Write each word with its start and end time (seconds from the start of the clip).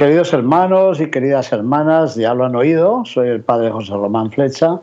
queridos 0.00 0.32
hermanos 0.32 0.98
y 0.98 1.10
queridas 1.10 1.52
hermanas, 1.52 2.14
ya 2.14 2.32
lo 2.32 2.46
han 2.46 2.56
oído, 2.56 3.04
soy 3.04 3.28
el 3.28 3.42
padre 3.42 3.70
José 3.70 3.92
Román 3.92 4.30
Flecha, 4.30 4.80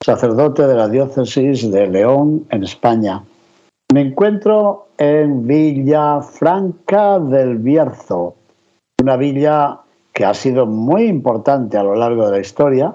sacerdote 0.00 0.68
de 0.68 0.74
la 0.76 0.88
diócesis 0.88 1.68
de 1.72 1.88
León, 1.88 2.46
en 2.50 2.62
España. 2.62 3.24
Me 3.92 4.02
encuentro 4.02 4.86
en 4.98 5.48
Villafranca 5.48 7.18
del 7.18 7.58
Bierzo, 7.58 8.36
una 9.02 9.16
villa 9.16 9.80
que 10.12 10.24
ha 10.24 10.32
sido 10.32 10.64
muy 10.64 11.06
importante 11.06 11.76
a 11.76 11.82
lo 11.82 11.96
largo 11.96 12.26
de 12.26 12.30
la 12.30 12.40
historia. 12.40 12.94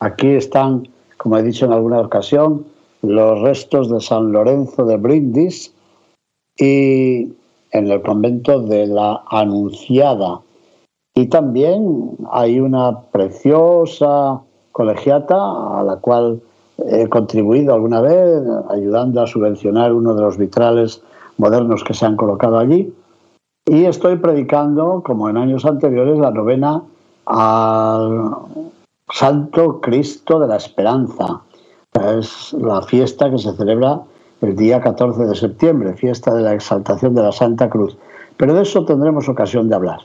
Aquí 0.00 0.30
están, 0.30 0.88
como 1.16 1.38
he 1.38 1.44
dicho 1.44 1.66
en 1.66 1.74
alguna 1.74 2.00
ocasión, 2.00 2.66
los 3.02 3.40
restos 3.40 3.88
de 3.88 4.00
San 4.00 4.32
Lorenzo 4.32 4.84
de 4.84 4.96
Brindis 4.96 5.72
y 6.58 7.32
en 7.70 7.88
el 7.88 8.02
convento 8.02 8.60
de 8.60 8.88
la 8.88 9.22
Anunciada. 9.30 10.40
Y 11.14 11.26
también 11.26 12.16
hay 12.30 12.58
una 12.60 13.02
preciosa 13.12 14.40
colegiata 14.72 15.36
a 15.78 15.82
la 15.82 15.96
cual 15.96 16.40
he 16.78 17.08
contribuido 17.08 17.74
alguna 17.74 18.00
vez 18.00 18.42
ayudando 18.70 19.20
a 19.20 19.26
subvencionar 19.26 19.92
uno 19.92 20.14
de 20.14 20.22
los 20.22 20.38
vitrales 20.38 21.02
modernos 21.36 21.84
que 21.84 21.94
se 21.94 22.06
han 22.06 22.16
colocado 22.16 22.58
allí. 22.58 22.92
Y 23.66 23.84
estoy 23.84 24.16
predicando, 24.16 25.02
como 25.04 25.28
en 25.28 25.36
años 25.36 25.64
anteriores, 25.66 26.18
la 26.18 26.30
novena 26.30 26.82
al 27.26 28.30
Santo 29.10 29.80
Cristo 29.80 30.40
de 30.40 30.48
la 30.48 30.56
Esperanza. 30.56 31.42
Es 31.92 32.54
la 32.54 32.80
fiesta 32.82 33.30
que 33.30 33.38
se 33.38 33.52
celebra 33.52 34.00
el 34.40 34.56
día 34.56 34.80
14 34.80 35.26
de 35.26 35.34
septiembre, 35.34 35.94
fiesta 35.94 36.34
de 36.34 36.42
la 36.42 36.54
exaltación 36.54 37.14
de 37.14 37.22
la 37.22 37.32
Santa 37.32 37.68
Cruz. 37.68 37.96
Pero 38.38 38.54
de 38.54 38.62
eso 38.62 38.84
tendremos 38.84 39.28
ocasión 39.28 39.68
de 39.68 39.76
hablar. 39.76 40.00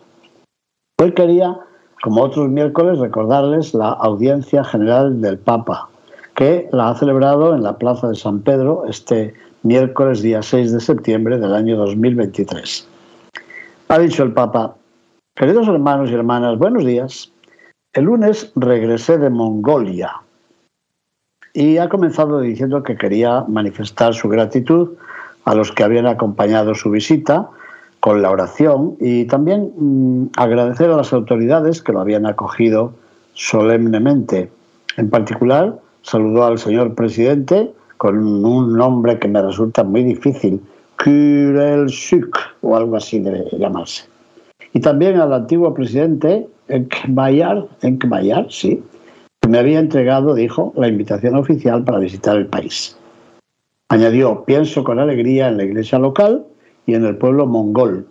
Hoy 1.00 1.12
quería, 1.12 1.56
como 2.02 2.24
otros 2.24 2.50
miércoles, 2.50 2.98
recordarles 2.98 3.76
la 3.76 3.90
audiencia 3.90 4.64
general 4.64 5.22
del 5.22 5.38
Papa, 5.38 5.88
que 6.36 6.68
la 6.72 6.90
ha 6.90 6.96
celebrado 6.96 7.54
en 7.54 7.62
la 7.62 7.78
Plaza 7.78 8.08
de 8.08 8.16
San 8.16 8.40
Pedro 8.40 8.84
este 8.88 9.36
miércoles 9.62 10.24
día 10.24 10.42
6 10.42 10.72
de 10.72 10.80
septiembre 10.80 11.38
del 11.38 11.54
año 11.54 11.78
2023. 11.78 12.88
Ha 13.90 14.00
dicho 14.00 14.24
el 14.24 14.34
Papa, 14.34 14.76
queridos 15.36 15.68
hermanos 15.68 16.10
y 16.10 16.16
hermanas, 16.16 16.58
buenos 16.58 16.84
días. 16.84 17.32
El 17.94 18.06
lunes 18.06 18.52
regresé 18.56 19.20
de 19.20 19.30
Mongolia 19.30 20.24
y 21.54 21.78
ha 21.78 21.90
comenzado 21.90 22.40
diciendo 22.40 22.82
que 22.82 22.98
quería 22.98 23.46
manifestar 23.48 24.16
su 24.16 24.30
gratitud 24.30 24.94
a 25.46 25.54
los 25.54 25.72
que 25.72 25.84
habían 25.84 26.08
acompañado 26.08 26.74
su 26.74 26.90
visita 26.90 27.52
con 28.00 28.22
la 28.22 28.32
oración 28.32 28.96
y 29.00 29.26
también 29.26 29.72
mmm, 29.76 30.28
agradecer 30.38 30.90
a 30.90 30.98
las 30.98 31.14
autoridades 31.14 31.82
que 31.82 31.92
lo 31.92 32.02
habían 32.02 32.26
acogido 32.26 32.94
solemnemente. 33.34 34.50
En 34.98 35.10
particular, 35.10 35.80
saludó 36.02 36.46
al 36.46 36.58
señor 36.58 36.96
presidente 36.96 37.72
con 37.98 38.46
un 38.46 38.78
nombre 38.78 39.20
que 39.20 39.28
me 39.28 39.42
resulta 39.42 39.84
muy 39.84 40.04
difícil, 40.04 40.62
Kurel 41.04 41.90
Suk, 41.90 42.38
o 42.62 42.76
algo 42.76 42.96
así 42.96 43.20
debe 43.20 43.46
llamarse. 43.58 44.06
Y 44.74 44.80
también 44.80 45.20
al 45.20 45.34
antiguo 45.34 45.74
presidente, 45.74 46.48
Enkmayar, 46.68 47.66
Enkmayar, 47.82 48.48
sí, 48.50 48.84
que 49.42 49.50
me 49.50 49.60
había 49.60 49.80
entregado, 49.80 50.34
dijo, 50.36 50.74
la 50.76 50.88
invitación 50.88 51.36
oficial 51.36 51.84
para 51.84 52.00
visitar 52.00 52.38
el 52.38 52.48
país. 52.48 52.98
Añadió, 53.90 54.44
pienso 54.46 54.84
con 54.84 55.00
alegría 55.00 55.48
en 55.48 55.58
la 55.58 55.64
iglesia 55.64 55.98
local 55.98 56.46
y 56.88 56.96
en 56.96 57.06
el 57.06 57.18
pueblo 57.18 57.46
mongol. 57.46 58.08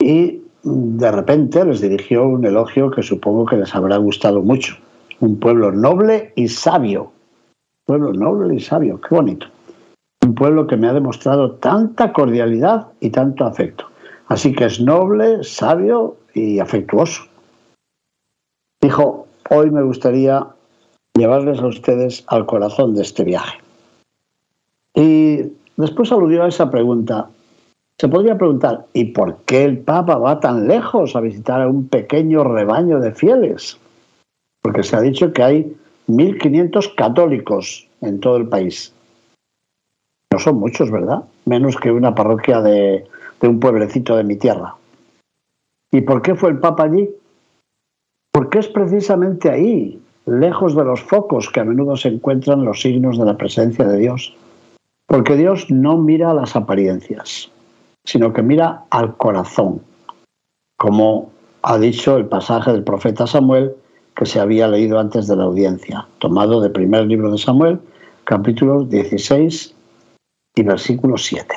Y 0.00 0.42
de 0.64 1.12
repente 1.12 1.64
les 1.64 1.80
dirigió 1.80 2.24
un 2.24 2.44
elogio 2.44 2.90
que 2.90 3.04
supongo 3.04 3.46
que 3.46 3.56
les 3.56 3.72
habrá 3.76 3.98
gustado 3.98 4.42
mucho 4.42 4.76
un 5.20 5.38
pueblo 5.38 5.72
noble 5.72 6.32
y 6.36 6.48
sabio. 6.48 7.12
Pueblo 7.86 8.12
noble 8.12 8.54
y 8.54 8.60
sabio, 8.60 9.00
qué 9.00 9.14
bonito. 9.14 9.46
Un 10.24 10.34
pueblo 10.34 10.66
que 10.66 10.76
me 10.76 10.88
ha 10.88 10.92
demostrado 10.92 11.52
tanta 11.52 12.12
cordialidad 12.12 12.88
y 13.00 13.10
tanto 13.10 13.44
afecto. 13.44 13.86
Así 14.26 14.54
que 14.54 14.64
es 14.64 14.80
noble, 14.80 15.44
sabio 15.44 16.16
y 16.34 16.58
afectuoso. 16.58 17.24
Dijo, 18.80 19.26
hoy 19.50 19.70
me 19.70 19.82
gustaría 19.82 20.46
llevarles 21.14 21.60
a 21.60 21.66
ustedes 21.66 22.24
al 22.26 22.46
corazón 22.46 22.94
de 22.94 23.02
este 23.02 23.24
viaje. 23.24 23.58
Y 24.94 25.52
después 25.76 26.10
aludió 26.12 26.44
a 26.44 26.48
esa 26.48 26.70
pregunta. 26.70 27.28
Se 27.98 28.08
podría 28.08 28.36
preguntar, 28.36 28.86
¿y 28.92 29.06
por 29.06 29.38
qué 29.44 29.64
el 29.64 29.78
Papa 29.78 30.16
va 30.16 30.40
tan 30.40 30.66
lejos 30.66 31.14
a 31.14 31.20
visitar 31.20 31.62
a 31.62 31.68
un 31.68 31.88
pequeño 31.88 32.44
rebaño 32.44 33.00
de 33.00 33.12
fieles? 33.12 33.78
porque 34.64 34.82
se 34.82 34.96
ha 34.96 35.02
dicho 35.02 35.30
que 35.34 35.42
hay 35.42 35.76
1.500 36.08 36.94
católicos 36.94 37.86
en 38.00 38.18
todo 38.18 38.38
el 38.38 38.48
país. 38.48 38.94
No 40.32 40.38
son 40.38 40.56
muchos, 40.56 40.90
¿verdad? 40.90 41.24
Menos 41.44 41.76
que 41.76 41.92
una 41.92 42.14
parroquia 42.14 42.62
de, 42.62 43.04
un 43.42 43.60
pueblecito 43.60 44.16
de 44.16 44.24
mi 44.24 44.36
tierra. 44.36 44.74
¿Y 45.92 46.00
por 46.00 46.22
qué 46.22 46.34
fue 46.34 46.48
el 46.48 46.60
Papa 46.60 46.84
allí? 46.84 47.10
Porque 48.32 48.60
es 48.60 48.68
precisamente 48.68 49.50
ahí, 49.50 50.00
lejos 50.24 50.74
de 50.74 50.84
los 50.84 51.02
focos 51.02 51.50
que 51.50 51.60
a 51.60 51.64
menudo 51.64 51.98
se 51.98 52.08
encuentran 52.08 52.64
los 52.64 52.80
signos 52.80 53.18
de 53.18 53.26
la 53.26 53.36
presencia 53.36 53.84
de 53.84 53.98
Dios. 53.98 54.34
Porque 55.06 55.36
Dios 55.36 55.70
no 55.70 55.98
mira 55.98 56.32
las 56.32 56.56
apariencias, 56.56 57.52
sino 58.04 58.32
que 58.32 58.42
mira 58.42 58.84
al 58.90 59.16
corazón, 59.16 59.82
como 60.76 61.32
ha 61.62 61.78
dicho 61.78 62.16
el 62.16 62.26
pasaje 62.26 62.72
del 62.72 62.84
profeta 62.84 63.26
Samuel 63.26 63.74
que 64.14 64.26
se 64.26 64.38
había 64.38 64.68
leído 64.68 64.98
antes 64.98 65.26
de 65.26 65.36
la 65.36 65.44
audiencia, 65.44 66.06
tomado 66.18 66.60
del 66.60 66.72
primer 66.72 67.06
libro 67.06 67.32
de 67.32 67.38
Samuel, 67.38 67.80
capítulo 68.24 68.84
16 68.84 69.74
y 70.54 70.62
versículo 70.62 71.16
7. 71.16 71.54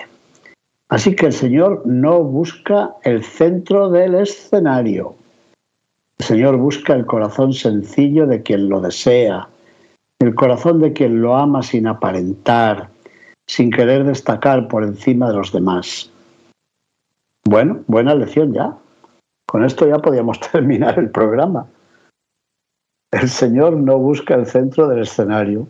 Así 0.90 1.16
que 1.16 1.28
el 1.28 1.34
Señor 1.34 1.84
no 1.86 2.24
busca 2.24 2.96
el 3.04 3.24
centro 3.24 3.90
del 3.90 4.16
escenario. 4.16 5.16
El 6.18 6.26
Señor 6.26 6.58
busca 6.58 6.94
el 6.94 7.06
corazón 7.06 7.54
sencillo 7.54 8.26
de 8.26 8.42
quien 8.42 8.70
lo 8.70 8.82
desea, 8.82 9.50
el 10.20 10.34
corazón 10.34 10.80
de 10.80 10.94
quien 10.94 11.22
lo 11.22 11.36
ama 11.36 11.62
sin 11.62 11.86
aparentar, 11.86 12.90
sin 13.46 13.70
querer 13.70 14.06
destacar 14.06 14.68
por 14.68 14.84
encima 14.84 15.30
de 15.30 15.36
los 15.36 15.52
demás. 15.52 16.10
Bueno, 17.50 17.82
buena 17.88 18.14
lección 18.14 18.54
ya. 18.54 18.76
Con 19.48 19.64
esto 19.64 19.88
ya 19.88 20.00
podíamos 20.00 20.38
terminar 20.52 21.00
el 21.00 21.10
programa. 21.10 21.66
El 23.10 23.30
Señor 23.30 23.78
no 23.78 23.98
busca 23.98 24.36
el 24.36 24.46
centro 24.46 24.90
del 24.90 25.04
escenario, 25.04 25.66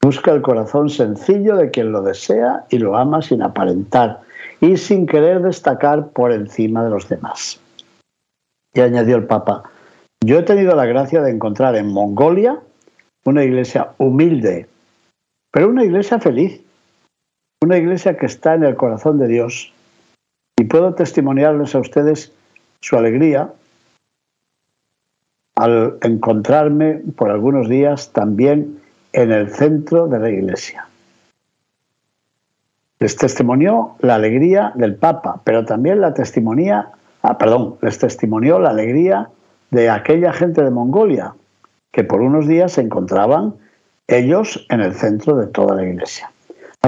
busca 0.00 0.30
el 0.30 0.42
corazón 0.42 0.88
sencillo 0.88 1.56
de 1.56 1.72
quien 1.72 1.90
lo 1.90 2.02
desea 2.02 2.66
y 2.70 2.78
lo 2.78 2.96
ama 2.96 3.20
sin 3.20 3.42
aparentar 3.42 4.20
y 4.60 4.76
sin 4.76 5.06
querer 5.06 5.42
destacar 5.42 6.10
por 6.10 6.30
encima 6.30 6.84
de 6.84 6.90
los 6.90 7.08
demás. 7.08 7.60
Y 8.72 8.80
añadió 8.80 9.16
el 9.16 9.26
Papa, 9.26 9.64
yo 10.24 10.38
he 10.38 10.42
tenido 10.44 10.76
la 10.76 10.86
gracia 10.86 11.20
de 11.20 11.32
encontrar 11.32 11.74
en 11.74 11.92
Mongolia 11.92 12.60
una 13.24 13.42
iglesia 13.42 13.88
humilde, 13.98 14.68
pero 15.50 15.68
una 15.68 15.82
iglesia 15.82 16.20
feliz, 16.20 16.62
una 17.60 17.76
iglesia 17.76 18.16
que 18.16 18.26
está 18.26 18.54
en 18.54 18.62
el 18.62 18.76
corazón 18.76 19.18
de 19.18 19.26
Dios. 19.26 19.72
Y 20.58 20.64
puedo 20.64 20.92
testimoniarles 20.92 21.76
a 21.76 21.78
ustedes 21.78 22.32
su 22.80 22.96
alegría 22.96 23.52
al 25.54 25.98
encontrarme 26.02 27.00
por 27.16 27.30
algunos 27.30 27.68
días 27.68 28.12
también 28.12 28.80
en 29.12 29.30
el 29.30 29.50
centro 29.50 30.08
de 30.08 30.18
la 30.18 30.30
iglesia. 30.30 30.88
Les 32.98 33.16
testimonió 33.16 33.94
la 34.00 34.16
alegría 34.16 34.72
del 34.74 34.96
Papa, 34.96 35.40
pero 35.44 35.64
también 35.64 36.00
la 36.00 36.12
testimonía, 36.12 36.88
ah, 37.22 37.38
perdón, 37.38 37.76
les 37.80 37.98
testimonió 38.00 38.58
la 38.58 38.70
alegría 38.70 39.30
de 39.70 39.90
aquella 39.90 40.32
gente 40.32 40.64
de 40.64 40.70
Mongolia, 40.70 41.34
que 41.92 42.02
por 42.02 42.20
unos 42.20 42.48
días 42.48 42.72
se 42.72 42.80
encontraban 42.80 43.54
ellos 44.08 44.66
en 44.70 44.80
el 44.80 44.92
centro 44.94 45.36
de 45.36 45.46
toda 45.46 45.76
la 45.76 45.84
iglesia. 45.84 46.32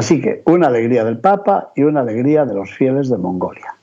Así 0.01 0.19
que 0.19 0.41
una 0.47 0.69
alegría 0.69 1.05
del 1.05 1.19
Papa 1.19 1.73
y 1.77 1.83
una 1.83 2.01
alegría 2.01 2.47
de 2.47 2.55
los 2.55 2.71
fieles 2.71 3.11
de 3.11 3.19
Mongolia. 3.19 3.75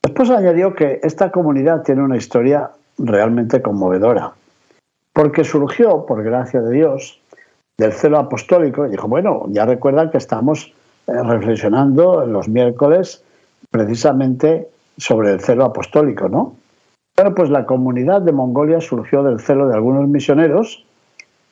Después 0.00 0.30
añadió 0.30 0.76
que 0.76 1.00
esta 1.02 1.32
comunidad 1.32 1.82
tiene 1.82 2.04
una 2.04 2.16
historia 2.16 2.70
realmente 2.98 3.60
conmovedora, 3.60 4.30
porque 5.12 5.42
surgió, 5.42 6.06
por 6.06 6.22
gracia 6.22 6.62
de 6.62 6.72
Dios, 6.72 7.20
del 7.76 7.92
celo 7.92 8.16
apostólico 8.16 8.86
y 8.86 8.90
dijo, 8.90 9.08
bueno, 9.08 9.46
ya 9.48 9.66
recuerdan 9.66 10.12
que 10.12 10.18
estamos 10.18 10.72
eh, 11.08 11.12
reflexionando 11.24 12.24
los 12.24 12.48
miércoles 12.48 13.24
precisamente 13.72 14.68
sobre 14.98 15.32
el 15.32 15.40
celo 15.40 15.64
apostólico, 15.64 16.28
¿no? 16.28 16.54
Bueno, 17.16 17.34
pues 17.34 17.50
la 17.50 17.66
comunidad 17.66 18.22
de 18.22 18.30
Mongolia 18.30 18.80
surgió 18.80 19.24
del 19.24 19.40
celo 19.40 19.66
de 19.66 19.74
algunos 19.74 20.06
misioneros 20.06 20.86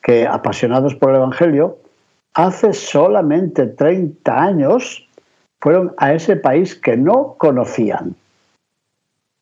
que, 0.01 0.25
apasionados 0.25 0.95
por 0.95 1.09
el 1.09 1.17
Evangelio, 1.17 1.79
hace 2.33 2.73
solamente 2.73 3.67
30 3.67 4.43
años 4.43 5.07
fueron 5.59 5.93
a 5.97 6.13
ese 6.13 6.35
país 6.35 6.75
que 6.75 6.97
no 6.97 7.35
conocían. 7.37 8.15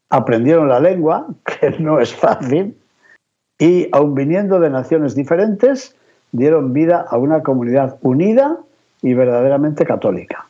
Aprendieron 0.09 0.68
la 0.68 0.80
lengua, 0.80 1.27
que 1.59 1.71
no 1.80 2.00
es 2.00 2.13
fácil, 2.13 2.77
y 3.57 3.89
aun 3.91 4.15
viniendo 4.15 4.59
de 4.59 4.69
naciones 4.69 5.15
diferentes, 5.15 5.95
dieron 6.31 6.74
vida 6.74 7.06
a 7.09 7.18
una 7.18 7.44
comunidad 7.44 7.97
unida 8.01 8.57
y 9.01 9.13
verdaderamente 9.13 9.85
católica. 9.85 10.47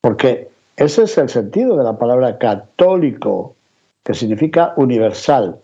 Porque 0.00 0.48
ese 0.76 1.04
es 1.04 1.18
el 1.18 1.28
sentido 1.28 1.76
de 1.76 1.84
la 1.84 1.98
palabra 1.98 2.38
católico, 2.38 3.56
que 4.04 4.14
significa 4.14 4.72
universal. 4.76 5.58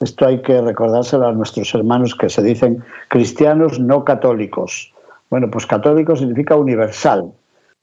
Esto 0.00 0.26
hay 0.26 0.40
que 0.40 0.60
recordárselo 0.60 1.26
a 1.26 1.32
nuestros 1.32 1.74
hermanos 1.74 2.14
que 2.14 2.30
se 2.30 2.42
dicen 2.42 2.82
cristianos 3.08 3.78
no 3.78 4.04
católicos. 4.04 4.92
Bueno, 5.28 5.50
pues 5.50 5.66
católico 5.66 6.16
significa 6.16 6.56
universal. 6.56 7.30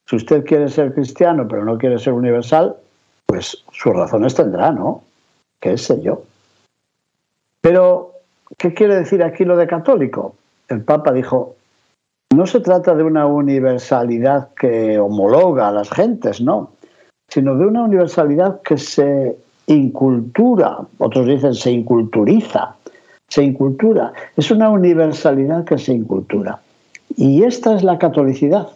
Si 0.08 0.16
usted 0.16 0.44
quiere 0.44 0.68
ser 0.68 0.94
cristiano 0.94 1.48
pero 1.48 1.64
no 1.64 1.78
quiere 1.78 2.00
ser 2.00 2.14
universal, 2.14 2.76
pues 3.28 3.64
sus 3.72 3.94
razones 3.94 4.34
tendrá, 4.34 4.72
¿no? 4.72 5.04
¿Qué 5.60 5.78
sé 5.78 6.02
yo? 6.02 6.24
Pero, 7.62 8.14
¿qué 8.58 8.74
quiere 8.74 8.96
decir 8.96 9.24
aquí 9.24 9.46
lo 9.46 9.56
de 9.58 9.68
católico? 9.68 10.36
El 10.70 10.82
Papa 10.82 11.12
dijo, 11.12 11.56
no 12.34 12.46
se 12.46 12.62
trata 12.62 12.96
de 12.96 13.04
una 13.04 13.28
universalidad 13.28 14.50
que 14.56 14.98
homologa 14.98 15.68
a 15.68 15.72
las 15.72 15.90
gentes, 15.90 16.42
no, 16.42 16.72
sino 17.28 17.56
de 17.56 17.66
una 17.66 17.84
universalidad 17.84 18.62
que 18.62 18.78
se 18.78 19.38
incultura, 19.68 20.80
otros 20.98 21.28
dicen 21.28 21.54
se 21.54 21.72
inculturiza, 21.72 22.76
se 23.28 23.44
incultura, 23.44 24.14
es 24.36 24.50
una 24.50 24.70
universalidad 24.70 25.66
que 25.66 25.78
se 25.78 25.94
incultura. 25.94 26.60
Y 27.16 27.44
esta 27.44 27.76
es 27.76 27.84
la 27.84 27.98
catolicidad, 27.98 28.70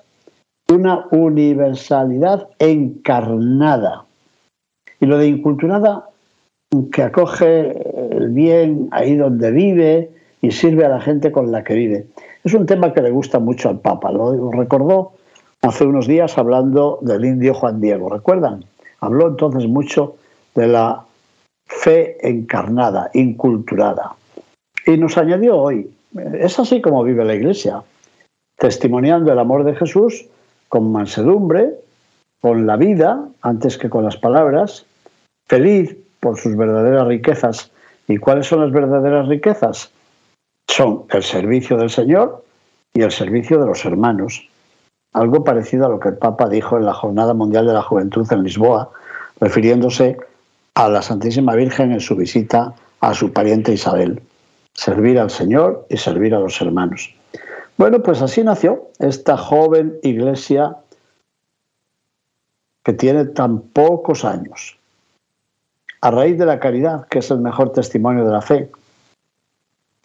una 0.72 1.08
universalidad 1.12 2.50
encarnada. 2.60 4.06
Y 5.00 5.06
lo 5.06 5.18
de 5.18 5.28
inculturada, 5.28 6.10
que 6.92 7.04
acoge 7.04 8.16
el 8.16 8.30
bien 8.30 8.88
ahí 8.92 9.16
donde 9.16 9.52
vive 9.52 10.12
y 10.42 10.52
sirve 10.52 10.86
a 10.86 10.90
la 10.90 11.02
gente 11.02 11.32
con 11.32 11.52
la 11.52 11.64
que 11.64 11.74
vive. 11.74 12.08
Es 12.44 12.54
un 12.54 12.66
tema 12.66 12.94
que 12.94 13.02
le 13.02 13.12
gusta 13.12 13.40
mucho 13.40 13.70
al 13.70 13.80
Papa, 13.80 14.12
lo 14.12 14.52
recordó 14.52 15.14
hace 15.62 15.86
unos 15.86 16.08
días 16.08 16.38
hablando 16.38 17.00
del 17.02 17.26
indio 17.26 17.54
Juan 17.54 17.80
Diego, 17.80 18.10
¿recuerdan? 18.10 18.66
Habló 19.00 19.28
entonces 19.28 19.68
mucho 19.68 20.16
de 20.56 20.68
la 20.68 21.06
fe 21.66 22.18
encarnada, 22.28 23.10
inculturada. 23.14 24.16
Y 24.86 24.98
nos 24.98 25.18
añadió 25.18 25.58
hoy, 25.58 25.92
es 26.34 26.60
así 26.60 26.82
como 26.82 27.04
vive 27.04 27.24
la 27.24 27.36
Iglesia, 27.36 27.84
testimoniando 28.58 29.32
el 29.32 29.40
amor 29.40 29.64
de 29.64 29.76
Jesús 29.76 30.26
con 30.70 30.92
mansedumbre, 30.92 31.72
con 32.42 32.66
la 32.66 32.78
vida, 32.78 33.28
antes 33.42 33.78
que 33.78 33.90
con 33.90 34.04
las 34.04 34.18
palabras, 34.18 34.86
feliz 35.48 35.96
por 36.20 36.38
sus 36.38 36.56
verdaderas 36.56 37.08
riquezas. 37.08 37.72
¿Y 38.08 38.18
cuáles 38.18 38.48
son 38.48 38.62
las 38.62 38.72
verdaderas 38.72 39.28
riquezas? 39.28 39.92
Son 40.68 41.06
el 41.10 41.24
servicio 41.24 41.78
del 41.78 41.90
Señor 41.90 42.44
y 42.94 43.02
el 43.02 43.12
servicio 43.12 43.60
de 43.60 43.68
los 43.68 43.86
hermanos. 43.86 44.48
Algo 45.14 45.44
parecido 45.44 45.86
a 45.86 45.90
lo 45.90 46.00
que 46.00 46.10
el 46.10 46.18
Papa 46.18 46.48
dijo 46.50 46.78
en 46.78 46.86
la 46.86 46.94
Jornada 46.94 47.34
Mundial 47.34 47.68
de 47.68 47.74
la 47.74 47.82
Juventud 47.82 48.26
en 48.32 48.44
Lisboa, 48.44 48.90
refiriéndose 49.40 50.18
la 50.76 51.02
Santísima 51.02 51.56
Virgen 51.56 51.92
en 51.92 52.00
su 52.00 52.16
visita 52.16 52.74
a 53.02 53.14
su 53.14 53.32
pariente 53.32 53.74
Isabel. 53.74 54.22
Servir 54.74 55.20
al 55.20 55.30
Señor 55.30 55.86
y 55.90 55.98
servir 55.98 56.34
a 56.34 56.40
los 56.40 56.60
hermanos. 56.62 57.14
Bueno, 57.78 58.02
pues 58.02 58.22
así 58.22 58.44
nació 58.44 58.90
esta 59.00 59.38
joven 59.38 59.98
iglesia 60.04 60.78
que 62.84 62.94
tiene 62.94 63.26
tan 63.26 63.62
pocos 63.62 64.26
años. 64.26 64.78
A 66.02 66.10
raíz 66.10 66.38
de 66.38 66.46
la 66.46 66.60
caridad, 66.60 67.08
que 67.08 67.20
es 67.20 67.30
el 67.30 67.40
mejor 67.40 67.74
testimonio 67.74 68.26
de 68.26 68.32
la 68.32 68.42
fe. 68.42 68.72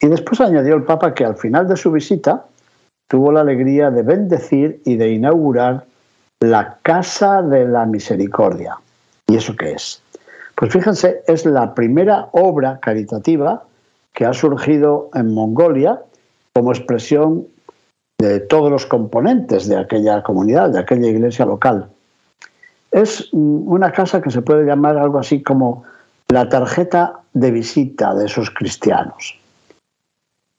Y 0.00 0.08
después 0.08 0.40
añadió 0.40 0.74
el 0.74 0.84
Papa 0.84 1.14
que 1.14 1.24
al 1.24 1.36
final 1.36 1.68
de 1.68 1.76
su 1.76 1.90
visita 1.90 2.44
tuvo 3.08 3.32
la 3.32 3.40
alegría 3.40 3.90
de 3.90 4.02
bendecir 4.02 4.82
y 4.84 4.96
de 4.96 5.10
inaugurar 5.10 5.86
la 6.40 6.78
Casa 6.82 7.40
de 7.40 7.66
la 7.66 7.86
Misericordia. 7.86 8.76
¿Y 9.26 9.36
eso 9.36 9.56
qué 9.56 9.72
es? 9.72 10.02
Pues 10.56 10.72
fíjense, 10.72 11.22
es 11.26 11.44
la 11.44 11.74
primera 11.74 12.28
obra 12.32 12.80
caritativa 12.80 13.64
que 14.14 14.24
ha 14.24 14.32
surgido 14.32 15.10
en 15.14 15.34
Mongolia 15.34 16.00
como 16.54 16.72
expresión 16.72 17.46
de 18.18 18.40
todos 18.40 18.70
los 18.70 18.86
componentes 18.86 19.68
de 19.68 19.76
aquella 19.76 20.22
comunidad, 20.22 20.70
de 20.70 20.78
aquella 20.78 21.08
iglesia 21.08 21.44
local. 21.44 21.90
Es 22.90 23.28
una 23.32 23.92
casa 23.92 24.22
que 24.22 24.30
se 24.30 24.40
puede 24.40 24.64
llamar 24.64 24.96
algo 24.96 25.18
así 25.18 25.42
como 25.42 25.84
la 26.28 26.48
tarjeta 26.48 27.20
de 27.34 27.50
visita 27.50 28.14
de 28.14 28.24
esos 28.24 28.50
cristianos. 28.50 29.38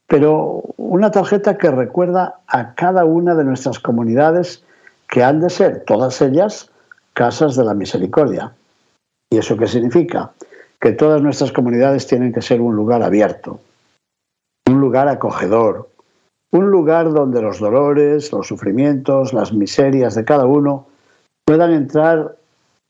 Pero 0.06 0.62
una 0.76 1.10
tarjeta 1.10 1.58
que 1.58 1.72
recuerda 1.72 2.38
a 2.46 2.74
cada 2.74 3.04
una 3.04 3.34
de 3.34 3.42
nuestras 3.42 3.80
comunidades 3.80 4.62
que 5.08 5.24
han 5.24 5.40
de 5.40 5.50
ser, 5.50 5.82
todas 5.84 6.22
ellas, 6.22 6.70
casas 7.14 7.56
de 7.56 7.64
la 7.64 7.74
misericordia. 7.74 8.52
¿Y 9.30 9.38
eso 9.38 9.56
qué 9.56 9.66
significa? 9.66 10.32
Que 10.80 10.92
todas 10.92 11.20
nuestras 11.20 11.52
comunidades 11.52 12.06
tienen 12.06 12.32
que 12.32 12.42
ser 12.42 12.60
un 12.60 12.74
lugar 12.74 13.02
abierto, 13.02 13.60
un 14.68 14.80
lugar 14.80 15.08
acogedor, 15.08 15.90
un 16.52 16.70
lugar 16.70 17.12
donde 17.12 17.42
los 17.42 17.58
dolores, 17.58 18.32
los 18.32 18.46
sufrimientos, 18.46 19.34
las 19.34 19.52
miserias 19.52 20.14
de 20.14 20.24
cada 20.24 20.46
uno 20.46 20.86
puedan 21.44 21.72
entrar, 21.72 22.36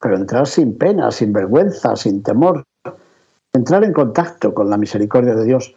pero 0.01 0.17
entrar 0.17 0.47
sin 0.47 0.79
pena, 0.79 1.11
sin 1.11 1.33
vergüenza, 1.33 1.97
sin 1.97 2.23
temor, 2.23 2.63
entrar 3.53 3.83
en 3.83 3.93
contacto 3.93 4.55
con 4.55 4.71
la 4.71 4.77
misericordia 4.77 5.35
de 5.35 5.45
Dios, 5.45 5.75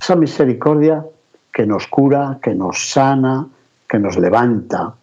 esa 0.00 0.16
misericordia 0.16 1.06
que 1.52 1.66
nos 1.66 1.86
cura, 1.86 2.38
que 2.42 2.54
nos 2.54 2.90
sana, 2.90 3.46
que 3.88 3.98
nos 3.98 4.18
levanta. 4.18 4.94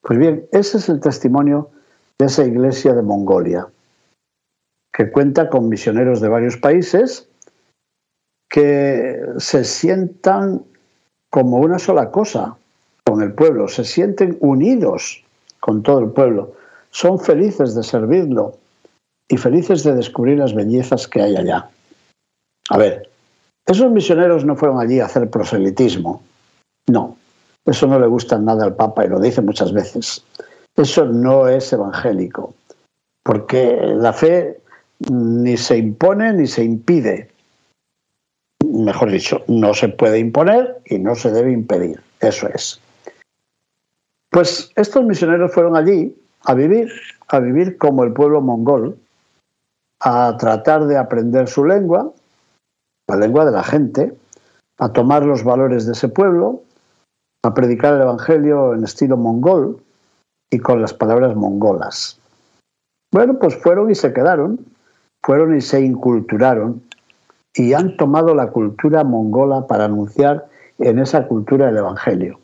Pues 0.00 0.18
bien, 0.18 0.46
ese 0.52 0.78
es 0.78 0.88
el 0.88 1.00
testimonio 1.00 1.70
de 2.18 2.26
esa 2.26 2.44
iglesia 2.44 2.94
de 2.94 3.02
Mongolia 3.02 3.66
que 4.92 5.10
cuenta 5.10 5.48
con 5.48 5.68
misioneros 5.68 6.20
de 6.20 6.28
varios 6.28 6.56
países 6.56 7.28
que 8.48 9.20
se 9.38 9.64
sientan 9.64 10.62
como 11.30 11.58
una 11.58 11.78
sola 11.78 12.10
cosa 12.10 12.56
con 13.04 13.22
el 13.22 13.32
pueblo, 13.32 13.68
se 13.68 13.84
sienten 13.84 14.36
unidos 14.40 15.22
con 15.60 15.82
todo 15.82 16.00
el 16.00 16.10
pueblo, 16.10 16.54
son 16.90 17.18
felices 17.18 17.74
de 17.74 17.82
servirlo 17.82 18.56
y 19.28 19.36
felices 19.36 19.84
de 19.84 19.94
descubrir 19.94 20.38
las 20.38 20.54
bellezas 20.54 21.06
que 21.06 21.22
hay 21.22 21.36
allá. 21.36 21.68
A 22.70 22.78
ver, 22.78 23.08
esos 23.66 23.90
misioneros 23.90 24.44
no 24.44 24.56
fueron 24.56 24.80
allí 24.80 25.00
a 25.00 25.06
hacer 25.06 25.28
proselitismo, 25.30 26.22
no, 26.86 27.16
eso 27.66 27.86
no 27.86 27.98
le 27.98 28.06
gusta 28.06 28.38
nada 28.38 28.64
al 28.64 28.74
Papa 28.74 29.04
y 29.04 29.08
lo 29.08 29.20
dice 29.20 29.42
muchas 29.42 29.72
veces. 29.72 30.24
Eso 30.74 31.04
no 31.04 31.48
es 31.48 31.72
evangélico, 31.72 32.54
porque 33.22 33.76
la 33.82 34.12
fe 34.12 34.60
ni 35.00 35.56
se 35.56 35.78
impone 35.78 36.32
ni 36.32 36.46
se 36.46 36.64
impide. 36.64 37.30
Mejor 38.64 39.10
dicho, 39.10 39.42
no 39.48 39.74
se 39.74 39.88
puede 39.88 40.18
imponer 40.18 40.80
y 40.86 40.98
no 40.98 41.14
se 41.14 41.30
debe 41.30 41.52
impedir. 41.52 42.00
Eso 42.20 42.48
es. 42.48 42.80
Pues 44.30 44.70
estos 44.76 45.04
misioneros 45.04 45.52
fueron 45.52 45.76
allí 45.76 46.14
a 46.44 46.54
vivir, 46.54 46.90
a 47.28 47.38
vivir 47.38 47.78
como 47.78 48.04
el 48.04 48.12
pueblo 48.12 48.40
mongol, 48.40 48.98
a 50.00 50.36
tratar 50.38 50.86
de 50.86 50.96
aprender 50.96 51.48
su 51.48 51.64
lengua, 51.64 52.12
la 53.08 53.16
lengua 53.16 53.44
de 53.44 53.52
la 53.52 53.64
gente, 53.64 54.16
a 54.78 54.92
tomar 54.92 55.24
los 55.24 55.44
valores 55.44 55.86
de 55.86 55.92
ese 55.92 56.08
pueblo, 56.08 56.62
a 57.42 57.54
predicar 57.54 57.94
el 57.94 58.02
Evangelio 58.02 58.74
en 58.74 58.84
estilo 58.84 59.16
mongol 59.16 59.82
y 60.50 60.58
con 60.58 60.82
las 60.82 60.92
palabras 60.92 61.34
mongolas. 61.34 62.20
Bueno, 63.12 63.38
pues 63.38 63.56
fueron 63.56 63.90
y 63.90 63.94
se 63.94 64.12
quedaron 64.12 64.64
fueron 65.28 65.54
y 65.54 65.60
se 65.60 65.82
inculturaron 65.82 66.82
y 67.54 67.74
han 67.74 67.98
tomado 67.98 68.34
la 68.34 68.46
cultura 68.46 69.04
mongola 69.04 69.66
para 69.66 69.84
anunciar 69.84 70.46
en 70.78 70.98
esa 71.00 71.26
cultura 71.26 71.68
el 71.68 71.76
Evangelio. 71.76 72.40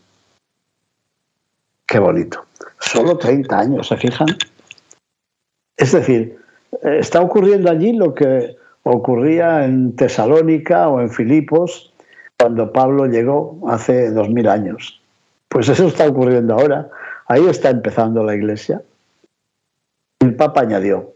Qué 1.87 1.99
bonito. 1.99 2.45
Solo 2.79 3.17
30 3.17 3.59
años, 3.59 3.89
¿se 3.89 3.97
fijan? 3.97 4.27
Es 5.79 5.93
decir, 5.93 6.39
eh, 6.83 6.99
está 6.99 7.23
ocurriendo 7.23 7.71
allí 7.71 7.95
lo 7.95 8.13
que 8.13 8.55
ocurría 8.83 9.65
en 9.65 9.97
Tesalónica 9.97 10.91
o 10.91 11.01
en 11.01 11.09
Filipos 11.09 11.91
cuando 12.39 12.71
Pablo 12.71 13.07
llegó 13.07 13.61
hace 13.67 14.11
dos 14.11 14.29
mil 14.29 14.47
años. 14.47 15.01
Pues 15.49 15.71
eso 15.71 15.87
está 15.87 16.07
ocurriendo 16.07 16.53
ahora. 16.53 16.91
Ahí 17.29 17.47
está 17.47 17.71
empezando 17.71 18.23
la 18.23 18.35
iglesia. 18.35 18.83
El 20.21 20.37
Papa 20.37 20.61
añadió, 20.61 21.14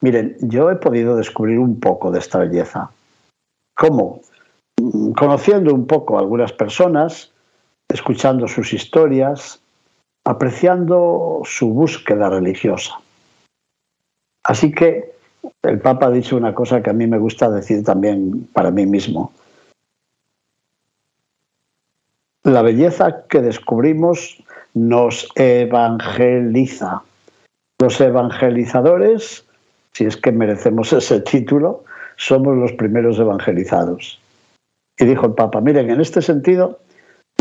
miren, 0.00 0.36
yo 0.40 0.70
he 0.70 0.76
podido 0.76 1.16
descubrir 1.16 1.58
un 1.58 1.80
poco 1.80 2.10
de 2.10 2.18
esta 2.18 2.38
belleza. 2.38 2.90
¿Cómo? 3.74 4.20
Mm, 4.80 5.12
conociendo 5.12 5.74
un 5.74 5.86
poco 5.86 6.16
a 6.16 6.20
algunas 6.20 6.52
personas, 6.52 7.32
escuchando 7.88 8.48
sus 8.48 8.72
historias, 8.72 9.60
apreciando 10.24 11.40
su 11.44 11.68
búsqueda 11.68 12.30
religiosa. 12.30 12.98
Así 14.42 14.72
que 14.72 15.14
el 15.62 15.80
Papa 15.80 16.06
ha 16.06 16.10
dicho 16.10 16.36
una 16.36 16.54
cosa 16.54 16.82
que 16.82 16.90
a 16.90 16.92
mí 16.92 17.06
me 17.06 17.18
gusta 17.18 17.50
decir 17.50 17.84
también 17.84 18.48
para 18.52 18.70
mí 18.70 18.86
mismo. 18.86 19.32
La 22.42 22.62
belleza 22.62 23.24
que 23.28 23.40
descubrimos 23.40 24.42
nos 24.74 25.28
evangeliza. 25.34 27.02
Los 27.78 28.00
evangelizadores, 28.00 29.45
si 29.96 30.04
es 30.04 30.16
que 30.18 30.30
merecemos 30.30 30.92
ese 30.92 31.20
título, 31.20 31.84
somos 32.16 32.56
los 32.56 32.72
primeros 32.72 33.18
evangelizados. 33.18 34.20
Y 34.98 35.04
dijo 35.06 35.26
el 35.26 35.32
Papa, 35.32 35.60
miren, 35.60 35.90
en 35.90 36.00
este 36.00 36.20
sentido, 36.20 36.80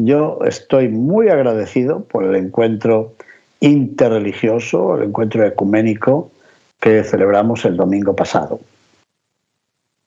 yo 0.01 0.39
estoy 0.45 0.89
muy 0.89 1.29
agradecido 1.29 2.03
por 2.03 2.23
el 2.23 2.35
encuentro 2.35 3.13
interreligioso, 3.59 4.97
el 4.97 5.03
encuentro 5.03 5.45
ecuménico 5.45 6.31
que 6.79 7.03
celebramos 7.03 7.63
el 7.65 7.77
domingo 7.77 8.15
pasado. 8.15 8.59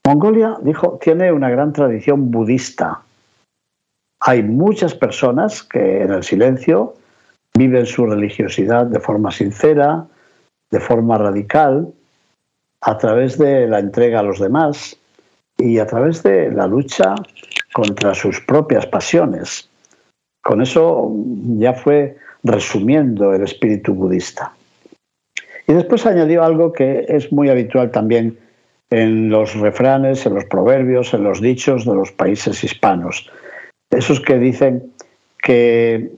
Mongolia, 0.07 0.57
dijo, 0.63 0.99
tiene 1.03 1.33
una 1.33 1.51
gran 1.51 1.73
tradición 1.73 2.31
budista. 2.31 3.03
Hay 4.21 4.43
muchas 4.43 4.95
personas 4.95 5.63
que 5.63 6.03
en 6.03 6.13
el 6.13 6.23
silencio 6.23 6.95
viven 7.55 7.87
su 7.87 8.07
religiosidad 8.07 8.87
de 8.87 9.01
forma 9.01 9.31
sincera, 9.31 10.07
de 10.71 10.81
forma 10.81 11.19
radical, 11.19 11.93
a 12.81 12.99
través 12.99 13.39
de 13.39 13.67
la 13.67 13.79
entrega 13.79 14.21
a 14.21 14.23
los 14.23 14.39
demás 14.39 14.97
y 15.57 15.79
a 15.79 15.87
través 15.87 16.23
de 16.23 16.51
la 16.51 16.67
lucha 16.67 17.15
contra 17.73 18.15
sus 18.15 18.41
propias 18.41 18.87
pasiones. 18.87 19.69
Con 20.43 20.63
eso 20.63 21.13
ya 21.59 21.75
fue 21.75 22.17
resumiendo 22.45 23.35
el 23.35 23.43
espíritu 23.43 23.95
budista. 23.95 24.53
Y 25.67 25.75
después 25.75 26.07
añadió 26.07 26.45
algo 26.45 26.73
que 26.73 27.05
es 27.09 27.31
muy 27.33 27.51
habitual 27.51 27.91
también 27.91 28.39
en 28.91 29.29
los 29.29 29.55
refranes, 29.55 30.25
en 30.25 30.35
los 30.35 30.45
proverbios, 30.47 31.13
en 31.13 31.25
los 31.25 31.43
dichos 31.43 31.85
de 31.85 31.95
los 31.95 32.11
países 32.13 32.65
hispanos. 32.65 33.31
Esos 33.91 34.21
que 34.21 34.39
dicen 34.39 34.93
que 35.43 36.11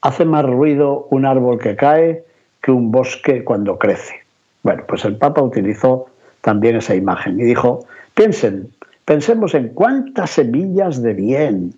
hace 0.00 0.24
más 0.24 0.44
ruido 0.46 1.06
un 1.10 1.26
árbol 1.26 1.58
que 1.58 1.76
cae 1.76 2.24
que 2.62 2.70
un 2.70 2.90
bosque 2.90 3.44
cuando 3.44 3.78
crece. 3.78 4.23
Bueno, 4.64 4.82
pues 4.88 5.04
el 5.04 5.16
Papa 5.16 5.40
utilizó 5.40 6.06
también 6.40 6.76
esa 6.76 6.96
imagen 6.96 7.38
y 7.38 7.44
dijo, 7.44 7.86
piensen, 8.14 8.70
pensemos 9.04 9.54
en 9.54 9.68
cuántas 9.68 10.30
semillas 10.30 11.00
de 11.00 11.14
bien, 11.14 11.72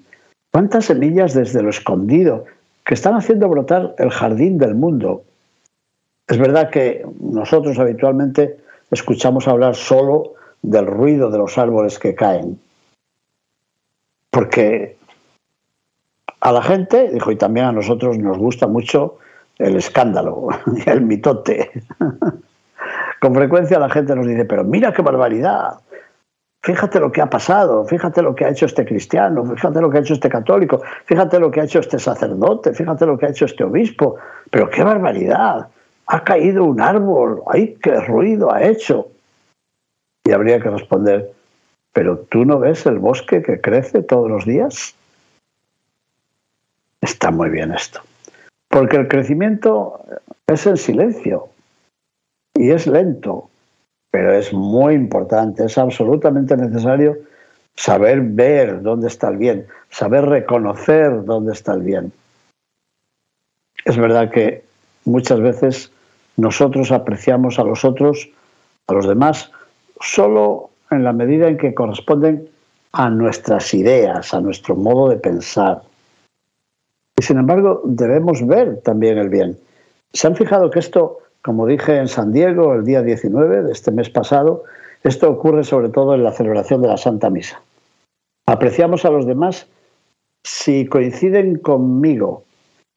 cuántas 0.53 0.87
semillas 0.87 1.35
desde 1.35 1.63
lo 1.63 1.69
escondido 1.69 2.47
que 2.85 2.95
están 2.95 3.15
haciendo 3.15 3.49
brotar 3.49 3.95
el 3.99 4.11
jardín 4.11 4.57
del 4.57 4.75
mundo 4.75 5.23
es 6.29 6.39
verdad 6.39 6.71
que 6.71 7.07
nosotros 7.21 7.79
habitualmente 7.79 8.57
escuchamos 8.91 9.47
hablar 9.47 9.77
solo 9.77 10.35
del 10.63 10.87
ruido 10.87 11.31
de 11.31 11.39
los 11.39 11.57
árboles 11.57 11.99
que 11.99 12.15
caen. 12.15 12.59
Porque 14.31 14.97
a 16.41 16.53
la 16.53 16.63
gente, 16.63 17.11
dijo, 17.13 17.31
y 17.31 17.37
también 17.37 17.67
a 17.67 17.73
nosotros 17.73 18.19
nos 18.19 18.39
gusta 18.39 18.67
mucho 18.67 19.19
el 19.59 19.77
escándalo, 19.77 20.49
el 20.87 21.03
mitote. 21.03 21.71
Con 23.27 23.35
frecuencia 23.35 23.81
la 23.81 23.91
gente 23.91 24.15
nos 24.15 24.25
dice, 24.25 24.45
pero 24.45 24.63
mira 24.63 24.93
qué 24.93 25.03
barbaridad, 25.03 25.81
fíjate 26.63 27.01
lo 27.01 27.11
que 27.11 27.21
ha 27.21 27.29
pasado, 27.29 27.85
fíjate 27.85 28.23
lo 28.23 28.37
que 28.37 28.45
ha 28.45 28.51
hecho 28.51 28.67
este 28.67 28.85
cristiano, 28.85 29.45
fíjate 29.45 29.81
lo 29.81 29.91
que 29.91 29.99
ha 29.99 30.01
hecho 30.01 30.15
este 30.15 30.29
católico, 30.29 30.81
fíjate 31.07 31.41
lo 31.41 31.51
que 31.51 31.61
ha 31.61 31.65
hecho 31.65 31.81
este 31.81 31.99
sacerdote, 31.99 32.73
fíjate 32.73 33.05
lo 33.05 33.19
que 33.19 33.27
ha 33.27 33.31
hecho 33.31 33.47
este 33.47 33.65
obispo, 33.65 34.15
pero 34.53 34.71
qué 34.71 34.85
barbaridad 34.85 35.67
ha 36.07 36.23
caído 36.23 36.63
un 36.63 36.81
árbol, 36.81 37.43
¡ay, 37.49 37.77
qué 37.83 37.99
ruido 37.99 38.53
ha 38.53 38.63
hecho! 38.63 39.09
Y 40.25 40.31
habría 40.31 40.61
que 40.61 40.71
responder, 40.71 41.33
¿pero 41.93 42.19
tú 42.31 42.45
no 42.45 42.61
ves 42.61 42.87
el 42.87 43.01
bosque 43.01 43.43
que 43.43 43.61
crece 43.61 44.05
todos 44.05 44.31
los 44.31 44.45
días? 44.45 44.95
Está 47.01 47.33
muy 47.33 47.51
bien 47.51 47.73
esto. 47.73 48.03
Porque 48.69 48.99
el 48.99 49.09
crecimiento 49.09 49.99
es 50.47 50.65
en 50.69 50.77
silencio 50.77 51.49
y 52.59 52.71
es 52.71 52.87
lento, 52.87 53.49
pero 54.11 54.33
es 54.33 54.53
muy 54.53 54.95
importante, 54.95 55.65
es 55.65 55.79
absolutamente 55.79 56.57
necesario 56.57 57.17
saber 57.75 58.21
ver 58.21 58.83
dónde 58.83 59.09
está 59.09 59.29
el 59.29 59.37
bien, 59.37 59.67
saber 59.91 60.25
reconocer 60.25 61.25
dónde 61.25 61.53
está 61.53 61.75
el 61.75 61.83
bien. 61.83 62.13
Es 63.85 63.97
verdad 63.97 64.31
que 64.31 64.65
muchas 65.05 65.41
veces 65.41 65.93
nosotros 66.37 66.91
apreciamos 66.91 67.59
a 67.59 67.65
los 67.65 67.85
otros, 67.85 68.29
a 68.89 68.95
los 68.95 69.07
demás, 69.07 69.51
solo 70.01 70.71
en 70.91 71.05
la 71.05 71.13
medida 71.13 71.49
en 71.49 71.57
que 71.57 71.75
corresponden 71.75 72.49
a 72.93 73.11
nuestras 73.11 73.75
ideas, 73.75 74.33
a 74.33 74.41
nuestro 74.41 74.75
modo 74.75 75.09
de 75.09 75.17
pensar. 75.17 75.83
Y 77.19 77.23
sin 77.23 77.39
embargo, 77.39 77.83
debemos 77.85 78.47
ver 78.47 78.81
también 78.83 79.19
el 79.19 79.29
bien. 79.29 79.59
¿Se 80.13 80.27
han 80.27 80.37
fijado 80.37 80.71
que 80.71 80.79
esto, 80.79 81.19
como 81.47 81.65
dije 81.67 81.97
en 81.97 82.09
San 82.09 82.33
Diego 82.33 82.75
el 82.75 82.85
día 82.85 83.03
19 83.03 83.63
de 83.63 83.73
este 83.73 83.93
mes 83.93 84.11
pasado, 84.11 84.65
esto 85.05 85.31
ocurre 85.31 85.63
sobre 85.63 85.89
todo 85.89 86.15
en 86.17 86.25
la 86.25 86.33
celebración 86.33 86.83
de 86.83 86.89
la 86.89 86.97
Santa 86.97 87.31
Misa? 87.31 87.63
Apreciamos 88.47 89.05
a 89.05 89.11
los 89.11 89.27
demás 89.27 89.69
si 90.45 90.87
coinciden 90.87 91.59
conmigo 91.59 92.43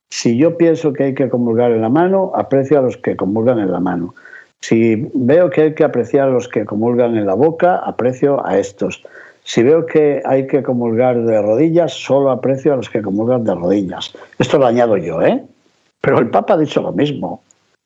si 0.10 0.36
yo 0.38 0.58
pienso 0.58 0.94
que 0.94 1.04
hay 1.04 1.14
que 1.14 1.30
comulgar 1.30 1.72
en 1.72 1.82
la 1.82 1.90
mano, 1.90 2.32
aprecio 2.34 2.80
a 2.80 2.82
los 2.82 2.98
que 2.98 3.16
comulgan 3.16 3.60
en 3.60 3.72
la 3.72 3.80
mano. 3.80 4.16
Si 4.60 5.08
veo 5.14 5.52
que 5.52 5.62
hay 5.62 5.76
que 5.76 5.84
apreciar 5.84 6.30
a 6.30 6.32
los 6.32 6.48
que 6.48 6.66
comulgan 6.66 7.16
en 7.16 7.28
la 7.28 7.36
boca, 7.36 7.76
aprecio 7.76 8.44
a 8.44 8.58
estos. 8.58 9.04
Si 9.44 9.62
veo 9.62 9.86
que 9.86 10.24
hay 10.26 10.48
que 10.48 10.64
comulgar 10.64 11.22
de 11.22 11.40
rodillas, 11.40 11.94
solo 11.94 12.32
aprecio 12.32 12.74
a 12.74 12.78
los 12.78 12.90
que 12.90 13.04
comulgan 13.04 13.44
de 13.44 13.54
rodillas. 13.54 14.14
Esto 14.40 14.58
lo 14.58 14.66
añado 14.66 14.98
yo, 14.98 15.22
¿eh? 15.22 15.44
Pero 16.02 16.18
el 16.18 16.32
Papa 16.32 16.56
ha 16.56 16.58
dicho 16.58 16.82
lo 16.82 16.92
mismo. 16.92 17.44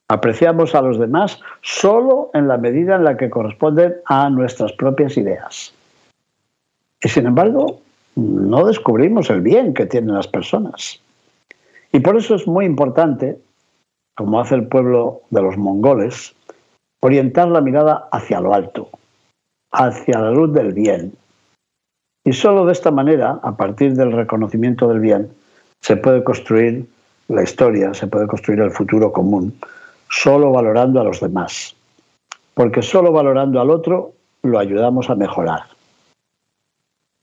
Apreciamos 0.10 0.76
a 0.76 0.82
los 0.82 1.00
demás 1.00 1.40
solo 1.62 2.30
en 2.34 2.48
la 2.48 2.58
medida 2.58 2.96
en 2.96 3.04
la 3.04 3.18
que 3.18 3.30
corresponden 3.30 3.96
a 4.06 4.30
nuestras 4.30 4.74
propias 4.74 5.18
ideas. 5.18 5.74
Y 7.02 7.10
sin 7.10 7.26
embargo, 7.26 7.82
no 8.16 8.66
descubrimos 8.66 9.30
el 9.30 9.42
bien 9.42 9.74
que 9.74 9.86
tienen 9.86 10.14
las 10.14 10.28
personas. 10.28 11.00
Y 11.92 12.00
por 12.00 12.18
eso 12.18 12.36
es 12.36 12.48
muy 12.48 12.66
importante, 12.66 13.40
como 14.16 14.40
hace 14.40 14.56
el 14.56 14.68
pueblo 14.68 15.22
de 15.30 15.42
los 15.42 15.58
mongoles, 15.58 16.36
orientar 17.00 17.48
la 17.50 17.62
mirada 17.62 18.08
hacia 18.12 18.40
lo 18.40 18.54
alto, 18.54 18.90
hacia 19.72 20.20
la 20.20 20.32
luz 20.32 20.54
del 20.54 20.74
bien. 20.74 21.14
Y 22.26 22.34
solo 22.34 22.66
de 22.66 22.72
esta 22.72 22.92
manera, 22.92 23.40
a 23.44 23.58
partir 23.58 23.96
del 23.96 24.12
reconocimiento 24.12 24.88
del 24.88 25.00
bien, 25.00 25.30
se 25.82 25.98
puede 25.98 26.24
construir 26.24 26.88
la 27.28 27.44
historia, 27.44 27.94
se 27.94 28.08
puede 28.08 28.28
construir 28.28 28.62
el 28.62 28.72
futuro 28.72 29.12
común, 29.12 29.54
solo 30.14 30.52
valorando 30.52 31.02
a 31.02 31.04
los 31.04 31.20
demás. 31.20 31.76
Porque 32.54 32.82
solo 32.82 33.12
valorando 33.12 33.60
al 33.60 33.72
otro 33.72 34.14
lo 34.44 34.60
ayudamos 34.60 35.10
a 35.10 35.16
mejorar. 35.16 35.64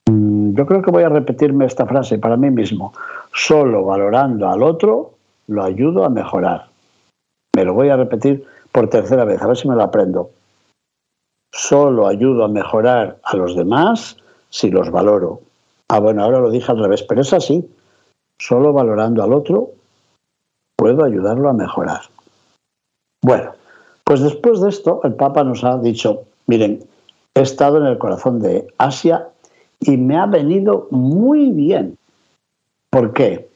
Yo 0.07 0.67
creo 0.67 0.83
que 0.83 0.91
voy 0.91 1.05
a 1.05 1.09
repetirme 1.09 1.67
esta 1.67 1.87
frase 1.87 2.19
para 2.19 2.37
mí 2.37 2.51
mismo. 2.51 2.93
Solo 3.33 3.85
valorando 3.85 4.49
al 4.49 4.63
otro 4.63 5.13
lo 5.47 5.63
ayudo 5.63 6.05
a 6.05 6.09
mejorar. 6.09 6.67
Me 7.55 7.65
lo 7.65 7.75
voy 7.75 7.91
a 7.91 7.97
repetir 7.97 8.45
por 8.73 8.89
tercera 8.91 9.25
vez, 9.25 9.41
a 9.41 9.47
ver 9.47 9.57
si 9.57 9.69
me 9.69 9.77
lo 9.77 9.85
aprendo. 9.85 10.31
Solo 11.53 12.09
ayudo 12.09 12.45
a 12.45 12.49
mejorar 12.49 13.19
a 13.23 13.37
los 13.37 13.55
demás 13.55 14.17
si 14.49 14.71
los 14.71 14.91
valoro. 14.91 15.41
Ah, 15.89 16.01
bueno, 16.01 16.25
ahora 16.25 16.41
lo 16.41 16.51
dije 16.51 16.71
al 16.71 16.83
revés, 16.83 17.03
pero 17.05 17.21
es 17.21 17.33
así. 17.33 17.69
Solo 18.39 18.73
valorando 18.73 19.23
al 19.23 19.33
otro 19.33 19.71
puedo 20.77 21.05
ayudarlo 21.05 21.49
a 21.49 21.53
mejorar. 21.53 22.01
Bueno, 23.23 23.53
pues 24.05 24.21
después 24.21 24.61
de 24.61 24.71
esto, 24.71 25.01
el 25.05 25.15
Papa 25.15 25.45
nos 25.45 25.65
ha 25.65 25.79
dicho, 25.79 26.25
miren, 26.47 26.83
he 27.35 27.43
estado 27.43 27.79
en 27.79 27.87
el 27.87 27.99
corazón 27.99 28.41
de 28.41 28.67
Asia 28.79 29.29
y 29.81 29.97
me 29.97 30.17
ha 30.17 30.27
venido 30.27 30.89
muy 30.91 31.51
bien. 31.53 31.97
¿Por 32.91 33.13
qué? 33.13 33.51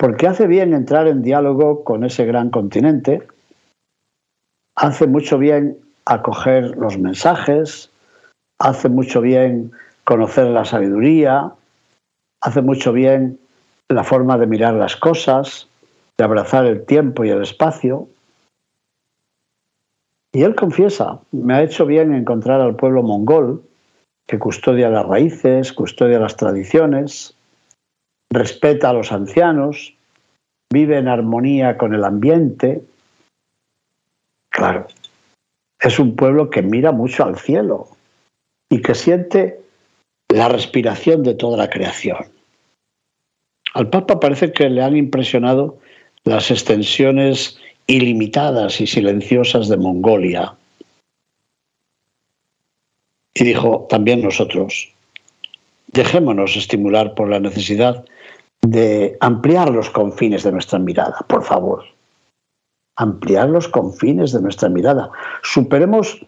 porque 0.00 0.26
hace 0.26 0.46
bien 0.46 0.72
entrar 0.72 1.06
en 1.08 1.20
diálogo 1.20 1.84
con 1.84 2.04
ese 2.04 2.24
gran 2.24 2.48
continente, 2.48 3.28
hace 4.74 5.06
mucho 5.06 5.36
bien 5.36 5.76
acoger 6.06 6.74
los 6.78 6.96
mensajes, 6.96 7.90
hace 8.58 8.88
mucho 8.88 9.20
bien 9.20 9.72
conocer 10.04 10.46
la 10.46 10.64
sabiduría, 10.64 11.52
hace 12.40 12.62
mucho 12.62 12.94
bien 12.94 13.38
la 13.90 14.02
forma 14.02 14.38
de 14.38 14.46
mirar 14.46 14.72
las 14.72 14.96
cosas, 14.96 15.68
de 16.16 16.24
abrazar 16.24 16.64
el 16.64 16.86
tiempo 16.86 17.26
y 17.26 17.28
el 17.28 17.42
espacio. 17.42 18.08
Y 20.32 20.42
él 20.42 20.54
confiesa, 20.54 21.20
me 21.32 21.54
ha 21.54 21.62
hecho 21.62 21.86
bien 21.86 22.14
encontrar 22.14 22.60
al 22.60 22.76
pueblo 22.76 23.02
mongol, 23.02 23.62
que 24.26 24.38
custodia 24.38 24.88
las 24.88 25.06
raíces, 25.06 25.72
custodia 25.72 26.20
las 26.20 26.36
tradiciones, 26.36 27.34
respeta 28.32 28.90
a 28.90 28.92
los 28.92 29.10
ancianos, 29.10 29.94
vive 30.72 30.98
en 30.98 31.08
armonía 31.08 31.76
con 31.76 31.94
el 31.94 32.04
ambiente. 32.04 32.84
Claro, 34.50 34.86
es 35.80 35.98
un 35.98 36.14
pueblo 36.14 36.48
que 36.48 36.62
mira 36.62 36.92
mucho 36.92 37.24
al 37.24 37.36
cielo 37.36 37.88
y 38.70 38.82
que 38.82 38.94
siente 38.94 39.60
la 40.28 40.48
respiración 40.48 41.24
de 41.24 41.34
toda 41.34 41.56
la 41.56 41.70
creación. 41.70 42.18
Al 43.74 43.90
Papa 43.90 44.20
parece 44.20 44.52
que 44.52 44.68
le 44.68 44.82
han 44.82 44.96
impresionado 44.96 45.78
las 46.24 46.52
extensiones 46.52 47.58
ilimitadas 47.90 48.80
y 48.80 48.86
silenciosas 48.86 49.68
de 49.68 49.76
Mongolia. 49.76 50.54
Y 53.34 53.42
dijo 53.42 53.88
también 53.90 54.22
nosotros, 54.22 54.92
dejémonos 55.88 56.56
estimular 56.56 57.14
por 57.14 57.28
la 57.28 57.40
necesidad 57.40 58.04
de 58.62 59.16
ampliar 59.20 59.70
los 59.70 59.90
confines 59.90 60.44
de 60.44 60.52
nuestra 60.52 60.78
mirada, 60.78 61.18
por 61.26 61.42
favor. 61.42 61.84
Ampliar 62.94 63.48
los 63.48 63.66
confines 63.66 64.30
de 64.30 64.42
nuestra 64.42 64.68
mirada. 64.68 65.10
Superemos, 65.42 66.24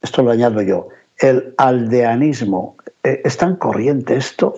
esto 0.00 0.22
lo 0.24 0.32
añado 0.32 0.60
yo, 0.62 0.88
el 1.18 1.54
aldeanismo. 1.58 2.76
Eh, 3.04 3.20
¿Es 3.24 3.36
tan 3.36 3.54
corriente 3.56 4.16
esto? 4.16 4.56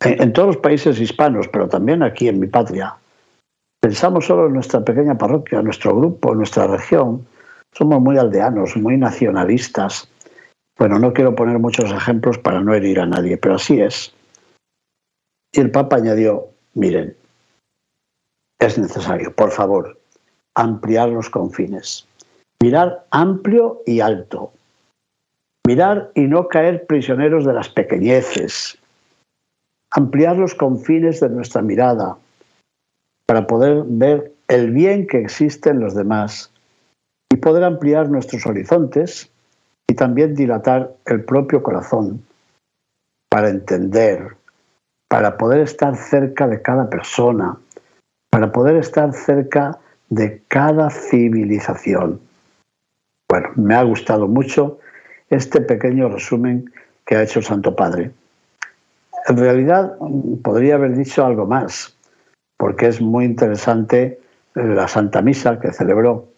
En, 0.00 0.32
todos 0.32 0.48
los 0.48 0.56
países 0.58 0.98
hispanos, 0.98 1.48
pero 1.48 1.68
también 1.68 2.02
aquí 2.02 2.28
en 2.28 2.40
mi 2.40 2.46
patria. 2.46 2.94
Pensamos 3.86 4.26
solo 4.26 4.48
en 4.48 4.54
nuestra 4.54 4.84
pequeña 4.84 5.16
parroquia, 5.16 5.60
en 5.60 5.66
nuestro 5.66 5.94
grupo, 5.94 6.32
en 6.32 6.38
nuestra 6.38 6.66
región. 6.66 7.24
Somos 7.72 8.00
muy 8.00 8.18
aldeanos, 8.18 8.76
muy 8.76 8.96
nacionalistas. 8.96 10.08
Bueno, 10.76 10.98
no 10.98 11.12
quiero 11.12 11.36
poner 11.36 11.60
muchos 11.60 11.92
ejemplos 11.92 12.36
para 12.36 12.60
no 12.60 12.74
herir 12.74 12.98
a 12.98 13.06
nadie, 13.06 13.36
pero 13.36 13.54
así 13.54 13.80
es. 13.80 14.12
Y 15.52 15.60
el 15.60 15.70
Papa 15.70 15.98
añadió, 15.98 16.48
miren, 16.74 17.16
es 18.58 18.76
necesario, 18.76 19.32
por 19.32 19.52
favor, 19.52 19.96
ampliar 20.56 21.10
los 21.10 21.30
confines. 21.30 22.08
Mirar 22.60 23.06
amplio 23.12 23.82
y 23.86 24.00
alto. 24.00 24.50
Mirar 25.64 26.10
y 26.16 26.22
no 26.22 26.48
caer 26.48 26.86
prisioneros 26.88 27.44
de 27.44 27.52
las 27.52 27.68
pequeñeces. 27.68 28.78
Ampliar 29.92 30.38
los 30.38 30.56
confines 30.56 31.20
de 31.20 31.28
nuestra 31.28 31.62
mirada 31.62 32.16
para 33.26 33.46
poder 33.46 33.82
ver 33.86 34.32
el 34.48 34.70
bien 34.70 35.06
que 35.06 35.18
existe 35.18 35.70
en 35.70 35.80
los 35.80 35.94
demás 35.94 36.52
y 37.32 37.36
poder 37.36 37.64
ampliar 37.64 38.08
nuestros 38.08 38.46
horizontes 38.46 39.30
y 39.88 39.94
también 39.94 40.34
dilatar 40.34 40.94
el 41.06 41.24
propio 41.24 41.62
corazón 41.62 42.22
para 43.28 43.48
entender, 43.48 44.36
para 45.08 45.36
poder 45.36 45.60
estar 45.60 45.96
cerca 45.96 46.46
de 46.46 46.62
cada 46.62 46.88
persona, 46.88 47.56
para 48.30 48.52
poder 48.52 48.76
estar 48.76 49.12
cerca 49.12 49.78
de 50.08 50.42
cada 50.48 50.90
civilización. 50.90 52.20
Bueno, 53.28 53.48
me 53.56 53.74
ha 53.74 53.82
gustado 53.82 54.28
mucho 54.28 54.78
este 55.30 55.60
pequeño 55.60 56.08
resumen 56.08 56.70
que 57.04 57.16
ha 57.16 57.22
hecho 57.22 57.40
el 57.40 57.44
Santo 57.44 57.74
Padre. 57.74 58.12
En 59.28 59.36
realidad 59.36 59.96
podría 60.42 60.76
haber 60.76 60.96
dicho 60.96 61.26
algo 61.26 61.46
más, 61.46 61.95
porque 62.58 62.86
es 62.86 63.00
muy 63.00 63.24
interesante 63.24 64.20
la 64.54 64.88
Santa 64.88 65.22
Misa 65.22 65.60
que 65.60 65.72
celebró. 65.72 66.28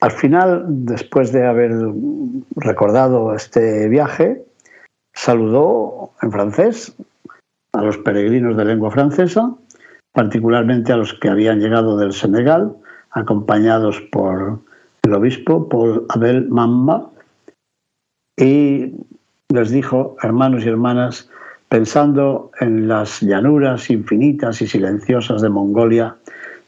Al 0.00 0.12
final, 0.12 0.64
después 0.66 1.32
de 1.32 1.46
haber 1.46 1.72
recordado 2.56 3.34
este 3.34 3.88
viaje, 3.88 4.42
saludó 5.14 6.12
en 6.22 6.32
francés 6.32 6.94
a 7.72 7.82
los 7.82 7.98
peregrinos 7.98 8.56
de 8.56 8.64
lengua 8.64 8.90
francesa, 8.90 9.54
particularmente 10.12 10.92
a 10.92 10.96
los 10.96 11.14
que 11.14 11.28
habían 11.28 11.60
llegado 11.60 11.96
del 11.96 12.12
Senegal, 12.12 12.74
acompañados 13.10 14.00
por 14.12 14.60
el 15.02 15.14
obispo 15.14 15.68
Paul 15.68 16.06
Abel 16.08 16.48
Mamma, 16.48 17.10
y 18.36 18.94
les 19.50 19.70
dijo, 19.70 20.16
hermanos 20.22 20.64
y 20.64 20.68
hermanas, 20.68 21.30
pensando 21.70 22.50
en 22.60 22.88
las 22.88 23.22
llanuras 23.22 23.88
infinitas 23.90 24.60
y 24.60 24.66
silenciosas 24.66 25.40
de 25.40 25.48
Mongolia, 25.48 26.16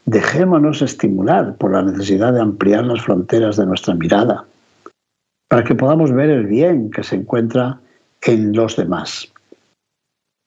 dejémonos 0.05 0.81
estimular 0.81 1.55
por 1.57 1.73
la 1.73 1.83
necesidad 1.83 2.33
de 2.33 2.41
ampliar 2.41 2.85
las 2.85 3.01
fronteras 3.01 3.57
de 3.57 3.65
nuestra 3.65 3.93
mirada, 3.95 4.45
para 5.49 5.63
que 5.65 5.75
podamos 5.75 6.11
ver 6.11 6.29
el 6.29 6.47
bien 6.47 6.89
que 6.89 7.03
se 7.03 7.17
encuentra 7.17 7.79
en 8.21 8.53
los 8.53 8.77
demás. 8.77 9.31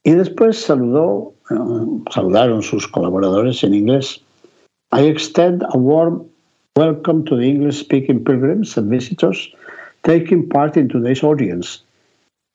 Y 0.05 0.13
después 0.13 0.59
saludó, 0.59 1.35
eh, 1.51 1.55
saludaron 2.11 2.63
sus 2.63 2.89
colaboradores 2.89 3.63
en 3.63 3.75
inglés. 3.75 4.23
I 4.93 5.03
extend 5.07 5.65
a 5.65 5.77
warm 5.77 6.25
welcome 6.77 7.25
to 7.25 7.37
the 7.37 7.45
English-speaking 7.45 8.25
pilgrims 8.25 8.79
and 8.79 8.91
visitors 8.91 9.53
taking 10.05 10.49
part 10.49 10.77
in 10.77 10.89
today's 10.89 11.23
audience, 11.23 11.83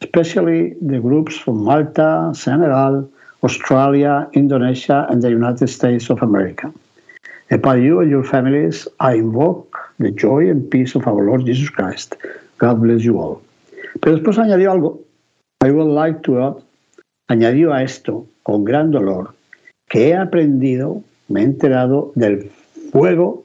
especially 0.02 0.74
the 0.82 1.00
groups 1.00 1.38
from 1.38 1.64
Malta, 1.64 2.32
Senegal, 2.34 3.10
Australia, 3.44 4.30
Indonesia, 4.34 5.06
and 5.10 5.22
the 5.22 5.30
United 5.30 5.68
States 5.68 6.10
of 6.10 6.22
America. 6.22 6.74
Upon 7.50 7.84
you 7.84 8.00
and 8.00 8.10
your 8.10 8.24
families, 8.24 8.88
I 9.00 9.16
invoke 9.16 9.78
the 10.00 10.12
joy 10.12 10.50
and 10.50 10.70
peace 10.70 10.96
of 10.96 11.08
our 11.08 11.24
Lord 11.24 11.46
Jesus 11.46 11.70
Christ. 11.70 12.16
God 12.58 12.82
bless 12.82 13.04
you 13.04 13.20
all. 13.20 13.42
Pero 14.02 14.16
después 14.16 14.38
añadió 14.38 14.72
algo 14.72 15.00
I 15.64 15.70
would 15.70 15.94
like 15.94 16.22
to 16.24 16.42
add, 16.42 16.56
añadió 17.30 17.74
a 17.74 17.84
esto 17.84 18.26
con 18.44 18.64
gran 18.64 18.92
dolor 18.92 19.34
que 19.88 20.10
he 20.10 20.16
aprendido, 20.16 21.04
me 21.28 21.42
he 21.42 21.44
enterado 21.44 22.12
del 22.16 22.50
fuego 22.92 23.44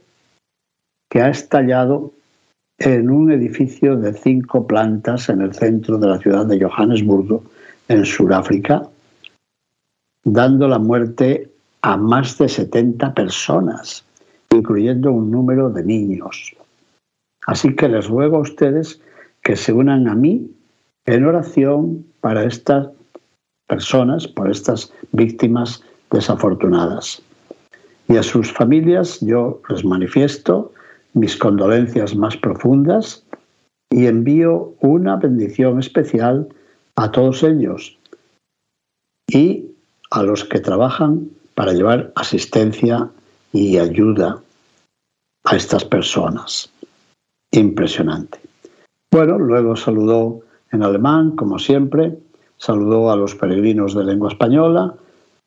que 1.11 1.21
ha 1.21 1.29
estallado 1.29 2.13
en 2.79 3.11
un 3.11 3.33
edificio 3.33 3.97
de 3.97 4.13
cinco 4.13 4.67
plantas 4.67 5.29
en 5.29 5.41
el 5.41 5.55
centro 5.55 5.99
de 5.99 6.09
la 6.09 6.19
ciudad 6.19 6.47
de 6.47 6.63
Johannesburgo, 6.63 7.43
en 7.89 8.05
Sudáfrica, 8.05 8.89
dando 10.25 10.69
la 10.69 10.79
muerte 10.79 11.51
a 11.83 11.97
más 11.97 12.37
de 12.39 12.49
70 12.49 13.15
personas, 13.15 14.05
incluyendo 14.51 15.13
un 15.13 15.31
número 15.31 15.71
de 15.71 15.85
niños. 15.85 16.55
Así 17.47 17.75
que 17.75 17.89
les 17.89 18.09
ruego 18.09 18.39
a 18.39 18.41
ustedes 18.41 19.01
que 19.43 19.57
se 19.57 19.73
unan 19.73 20.09
a 20.09 20.15
mí 20.15 20.51
en 21.07 21.25
oración 21.25 22.05
para 22.21 22.45
estas 22.45 22.89
personas, 23.69 24.27
por 24.27 24.51
estas 24.51 24.93
víctimas 25.13 25.83
desafortunadas. 26.11 27.23
Y 28.09 28.17
a 28.17 28.23
sus 28.23 28.53
familias 28.53 29.21
yo 29.21 29.61
les 29.69 29.85
manifiesto 29.85 30.73
mis 31.17 31.37
condolencias 31.37 32.15
más 32.15 32.37
profundas 32.37 33.25
y 33.91 34.07
envío 34.07 34.75
una 34.81 35.17
bendición 35.17 35.81
especial 35.81 36.47
a 36.95 37.11
todos 37.11 37.43
ellos 37.43 37.99
y 39.27 39.65
a 40.11 40.23
los 40.23 40.45
que 40.45 40.61
trabajan 40.61 41.31
para 41.55 41.73
llevar 41.73 42.13
asistencia 42.17 43.09
y 43.53 43.79
ayuda 43.79 44.43
a 45.45 45.57
estas 45.57 45.87
personas. 45.87 46.71
Impresionante. 47.51 48.39
Bueno, 49.11 49.39
luego 49.39 49.75
saludó 49.75 50.41
en 50.71 50.83
alemán, 50.83 51.31
como 51.31 51.59
siempre, 51.59 52.19
saludó 52.59 53.11
a 53.11 53.17
los 53.17 53.35
peregrinos 53.35 53.95
de 53.95 54.05
lengua 54.05 54.29
española, 54.29 54.95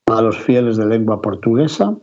a 0.07 0.21
los 0.23 0.37
fieles 0.39 0.77
de 0.77 0.87
lengua 0.87 1.21
portuguesa, 1.21 1.95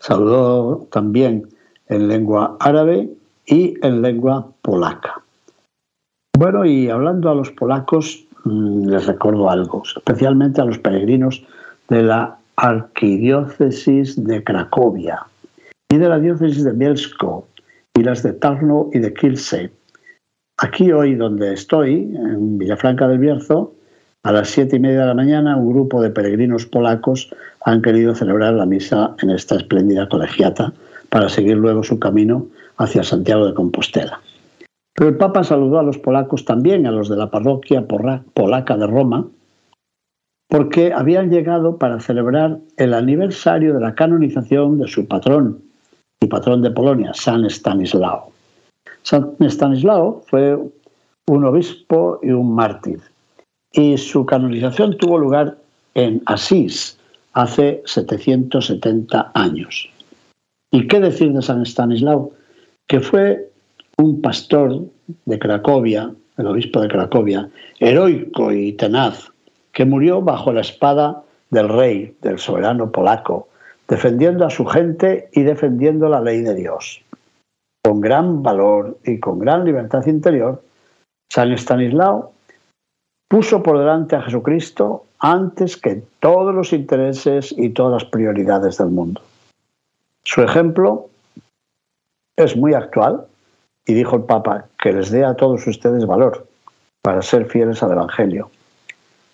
saludó 0.00 0.88
también 0.90 1.48
en 1.88 2.08
lengua 2.08 2.56
árabe 2.60 3.08
y 3.46 3.74
en 3.82 4.02
lengua 4.02 4.48
polaca. 4.62 5.22
Bueno, 6.36 6.64
y 6.64 6.88
hablando 6.90 7.30
a 7.30 7.34
los 7.34 7.50
polacos, 7.50 8.26
mm, 8.44 8.88
les 8.88 9.06
recuerdo 9.06 9.48
algo, 9.48 9.82
especialmente 9.84 10.60
a 10.60 10.64
los 10.64 10.78
peregrinos 10.78 11.44
de 11.88 12.02
la 12.02 12.36
arquidiócesis 12.56 14.22
de 14.24 14.42
Cracovia 14.42 15.26
y 15.90 15.96
de 15.96 16.08
la 16.08 16.18
diócesis 16.18 16.64
de 16.64 16.72
Bielsko 16.72 17.46
y 17.94 18.02
las 18.02 18.22
de 18.22 18.32
Tarno 18.32 18.90
y 18.92 18.98
de 18.98 19.14
Kielce 19.14 19.70
Aquí 20.58 20.90
hoy 20.90 21.16
donde 21.16 21.52
estoy, 21.52 22.14
en 22.14 22.56
Villafranca 22.56 23.06
del 23.08 23.18
Bierzo, 23.18 23.74
a 24.22 24.32
las 24.32 24.48
siete 24.48 24.76
y 24.76 24.80
media 24.80 25.00
de 25.00 25.06
la 25.06 25.14
mañana, 25.14 25.56
un 25.56 25.70
grupo 25.70 26.00
de 26.00 26.08
peregrinos 26.08 26.64
polacos 26.64 27.30
han 27.64 27.82
querido 27.82 28.14
celebrar 28.14 28.54
la 28.54 28.64
misa 28.64 29.14
en 29.20 29.30
esta 29.30 29.56
espléndida 29.56 30.08
colegiata 30.08 30.72
para 31.08 31.28
seguir 31.28 31.56
luego 31.56 31.82
su 31.82 31.98
camino 31.98 32.46
hacia 32.76 33.02
Santiago 33.02 33.46
de 33.46 33.54
Compostela. 33.54 34.20
Pero 34.94 35.10
el 35.10 35.16
Papa 35.16 35.44
saludó 35.44 35.78
a 35.78 35.82
los 35.82 35.98
polacos 35.98 36.44
también, 36.44 36.86
a 36.86 36.90
los 36.90 37.08
de 37.08 37.16
la 37.16 37.30
parroquia 37.30 37.86
polaca 37.86 38.76
de 38.76 38.86
Roma, 38.86 39.26
porque 40.48 40.92
habían 40.92 41.30
llegado 41.30 41.76
para 41.76 42.00
celebrar 42.00 42.58
el 42.76 42.94
aniversario 42.94 43.74
de 43.74 43.80
la 43.80 43.94
canonización 43.94 44.78
de 44.78 44.88
su 44.88 45.06
patrón, 45.06 45.62
y 46.20 46.26
patrón 46.26 46.62
de 46.62 46.70
Polonia, 46.70 47.12
San 47.12 47.44
Stanislao. 47.44 48.30
San 49.02 49.36
Stanislao 49.40 50.22
fue 50.26 50.58
un 51.26 51.44
obispo 51.44 52.18
y 52.22 52.30
un 52.30 52.54
mártir, 52.54 53.00
y 53.72 53.98
su 53.98 54.24
canonización 54.24 54.96
tuvo 54.96 55.18
lugar 55.18 55.58
en 55.94 56.22
Asís 56.26 56.98
hace 57.34 57.82
770 57.84 59.32
años. 59.34 59.90
¿Y 60.70 60.88
qué 60.88 61.00
decir 61.00 61.32
de 61.32 61.42
San 61.42 61.62
Stanislao? 61.62 62.32
Que 62.86 63.00
fue 63.00 63.50
un 63.98 64.20
pastor 64.20 64.82
de 65.24 65.38
Cracovia, 65.38 66.12
el 66.36 66.46
obispo 66.46 66.80
de 66.80 66.88
Cracovia, 66.88 67.48
heroico 67.78 68.52
y 68.52 68.72
tenaz, 68.72 69.30
que 69.72 69.84
murió 69.84 70.20
bajo 70.20 70.52
la 70.52 70.60
espada 70.60 71.22
del 71.50 71.68
rey, 71.68 72.16
del 72.22 72.38
soberano 72.38 72.90
polaco, 72.90 73.48
defendiendo 73.88 74.44
a 74.44 74.50
su 74.50 74.66
gente 74.66 75.28
y 75.32 75.42
defendiendo 75.42 76.08
la 76.08 76.20
ley 76.20 76.40
de 76.40 76.54
Dios. 76.54 77.02
Con 77.84 78.00
gran 78.00 78.42
valor 78.42 78.98
y 79.04 79.20
con 79.20 79.38
gran 79.38 79.64
libertad 79.64 80.04
interior, 80.06 80.62
San 81.30 81.52
Estanislao 81.52 82.32
puso 83.28 83.62
por 83.62 83.78
delante 83.78 84.16
a 84.16 84.22
Jesucristo 84.22 85.04
antes 85.18 85.76
que 85.76 86.02
todos 86.20 86.54
los 86.54 86.72
intereses 86.72 87.54
y 87.56 87.70
todas 87.70 88.02
las 88.02 88.10
prioridades 88.10 88.78
del 88.78 88.88
mundo. 88.88 89.20
Su 90.26 90.42
ejemplo 90.42 91.08
es 92.36 92.56
muy 92.56 92.74
actual 92.74 93.28
y 93.86 93.94
dijo 93.94 94.16
el 94.16 94.24
Papa 94.24 94.66
que 94.76 94.92
les 94.92 95.12
dé 95.12 95.24
a 95.24 95.36
todos 95.36 95.64
ustedes 95.68 96.04
valor 96.04 96.48
para 97.00 97.22
ser 97.22 97.46
fieles 97.46 97.80
al 97.84 97.92
Evangelio, 97.92 98.50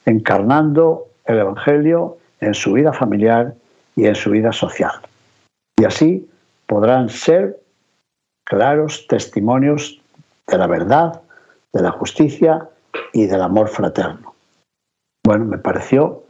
encarnando 0.05 1.07
el 1.25 1.39
Evangelio 1.39 2.19
en 2.41 2.53
su 2.53 2.75
vida 2.75 2.93
familiar 2.93 3.55
y 3.97 4.05
en 4.05 4.15
su 4.15 4.33
vida 4.33 4.53
social. 4.53 4.93
Y 5.81 5.87
así 5.87 6.29
podrán 6.67 7.09
ser 7.09 7.59
claros 8.45 9.07
testimonios 9.07 9.99
de 10.47 10.59
la 10.59 10.67
verdad, 10.67 11.23
de 11.73 11.81
la 11.81 11.93
justicia 11.93 12.69
y 13.15 13.25
del 13.25 13.41
amor 13.41 13.69
fraterno. 13.69 14.35
Bueno, 15.25 15.47
me 15.47 15.57
pareció 15.57 16.25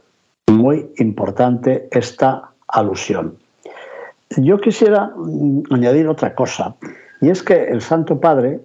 muy 0.49 0.89
importante 0.99 1.89
esta 1.91 2.53
alusión. 2.69 3.42
Yo 4.37 4.59
quisiera 4.59 5.11
mm, 5.15 5.63
añadir 5.71 6.07
otra 6.07 6.33
cosa, 6.35 6.75
y 7.21 7.29
es 7.29 7.43
que 7.43 7.65
el 7.65 7.81
Santo 7.81 8.19
Padre, 8.19 8.61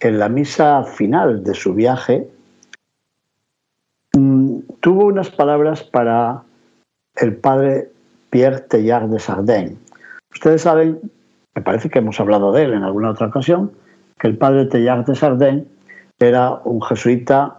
en 0.00 0.18
la 0.18 0.28
misa 0.28 0.84
final 0.84 1.44
de 1.44 1.54
su 1.54 1.74
viaje, 1.74 2.28
mm, 4.16 4.58
tuvo 4.80 5.06
unas 5.06 5.30
palabras 5.30 5.82
para 5.82 6.42
el 7.16 7.36
padre 7.36 7.90
Pierre 8.30 8.60
Teilhard 8.60 9.08
de 9.08 9.18
Sardaigne. 9.18 9.76
Ustedes 10.32 10.62
saben, 10.62 11.00
me 11.54 11.62
parece 11.62 11.88
que 11.88 12.00
hemos 12.00 12.18
hablado 12.18 12.52
de 12.52 12.64
él 12.64 12.72
en 12.74 12.82
alguna 12.82 13.10
otra 13.10 13.28
ocasión, 13.28 13.72
que 14.18 14.26
el 14.26 14.36
padre 14.36 14.66
Teilhard 14.66 15.06
de 15.06 15.14
Sardaigne 15.14 15.66
era 16.18 16.60
un 16.64 16.82
jesuita, 16.82 17.58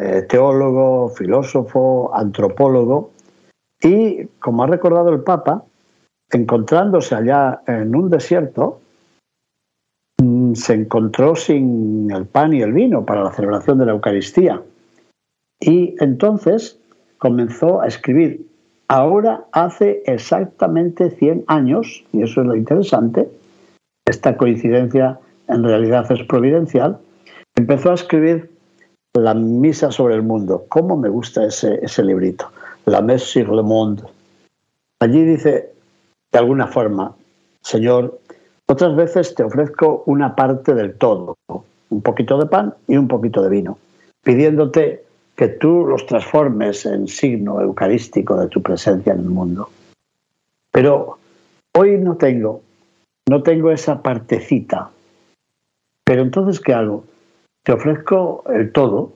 eh, 0.00 0.22
teólogo, 0.28 1.10
filósofo, 1.10 2.10
antropólogo, 2.14 3.10
y 3.80 4.26
como 4.40 4.64
ha 4.64 4.66
recordado 4.66 5.10
el 5.10 5.20
Papa, 5.20 5.64
encontrándose 6.30 7.14
allá 7.14 7.62
en 7.66 7.94
un 7.94 8.10
desierto, 8.10 8.80
mm, 10.20 10.54
se 10.54 10.74
encontró 10.74 11.36
sin 11.36 12.10
el 12.10 12.26
pan 12.26 12.52
y 12.52 12.62
el 12.62 12.72
vino 12.72 13.04
para 13.04 13.24
la 13.24 13.32
celebración 13.32 13.78
de 13.78 13.86
la 13.86 13.92
Eucaristía. 13.92 14.62
Y 15.60 15.94
entonces 15.98 16.78
comenzó 17.18 17.80
a 17.80 17.86
escribir 17.86 18.46
Ahora 18.90 19.44
hace 19.52 20.02
exactamente 20.06 21.10
100 21.10 21.44
años, 21.46 22.04
y 22.10 22.22
eso 22.22 22.40
es 22.40 22.46
lo 22.46 22.56
interesante, 22.56 23.28
esta 24.06 24.38
coincidencia 24.38 25.20
en 25.46 25.62
realidad 25.62 26.10
es 26.10 26.22
providencial, 26.26 26.98
empezó 27.54 27.90
a 27.90 27.94
escribir 27.94 28.50
la 29.12 29.34
misa 29.34 29.90
sobre 29.90 30.14
el 30.14 30.22
mundo. 30.22 30.64
¿Cómo 30.70 30.96
me 30.96 31.10
gusta 31.10 31.44
ese, 31.44 31.78
ese 31.82 32.02
librito? 32.02 32.50
La 32.86 33.02
Messe 33.02 33.24
sur 33.24 33.54
le 33.54 33.62
monde. 33.62 34.04
Allí 35.00 35.22
dice, 35.22 35.70
de 36.38 36.42
alguna 36.42 36.68
forma, 36.68 37.16
Señor, 37.62 38.20
otras 38.68 38.94
veces 38.94 39.34
te 39.34 39.42
ofrezco 39.42 40.04
una 40.06 40.36
parte 40.36 40.72
del 40.72 40.94
todo, 40.94 41.36
un 41.90 42.00
poquito 42.00 42.38
de 42.38 42.46
pan 42.46 42.74
y 42.86 42.96
un 42.96 43.08
poquito 43.08 43.42
de 43.42 43.50
vino, 43.50 43.76
pidiéndote 44.22 45.02
que 45.34 45.48
tú 45.48 45.84
los 45.84 46.06
transformes 46.06 46.86
en 46.86 47.08
signo 47.08 47.60
eucarístico 47.60 48.36
de 48.36 48.46
tu 48.46 48.62
presencia 48.62 49.14
en 49.14 49.18
el 49.18 49.30
mundo. 49.30 49.68
Pero 50.70 51.18
hoy 51.76 51.98
no 51.98 52.16
tengo, 52.16 52.62
no 53.28 53.42
tengo 53.42 53.72
esa 53.72 54.00
partecita. 54.00 54.90
Pero 56.04 56.22
entonces, 56.22 56.60
¿qué 56.60 56.72
hago? 56.72 57.02
Te 57.64 57.72
ofrezco 57.72 58.44
el 58.48 58.70
todo, 58.70 59.10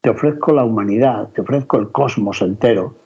te 0.00 0.10
ofrezco 0.10 0.52
la 0.52 0.64
humanidad, 0.64 1.28
te 1.28 1.42
ofrezco 1.42 1.78
el 1.78 1.92
cosmos 1.92 2.42
entero, 2.42 2.96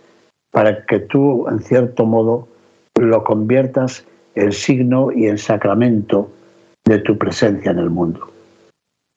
para 0.52 0.86
que 0.86 1.00
tú, 1.00 1.46
en 1.48 1.60
cierto 1.60 2.06
modo, 2.06 2.48
lo 3.00 3.24
conviertas 3.24 4.04
en 4.34 4.52
signo 4.52 5.10
y 5.12 5.26
en 5.26 5.38
sacramento 5.38 6.30
de 6.84 6.98
tu 6.98 7.18
presencia 7.18 7.70
en 7.70 7.78
el 7.78 7.90
mundo. 7.90 8.28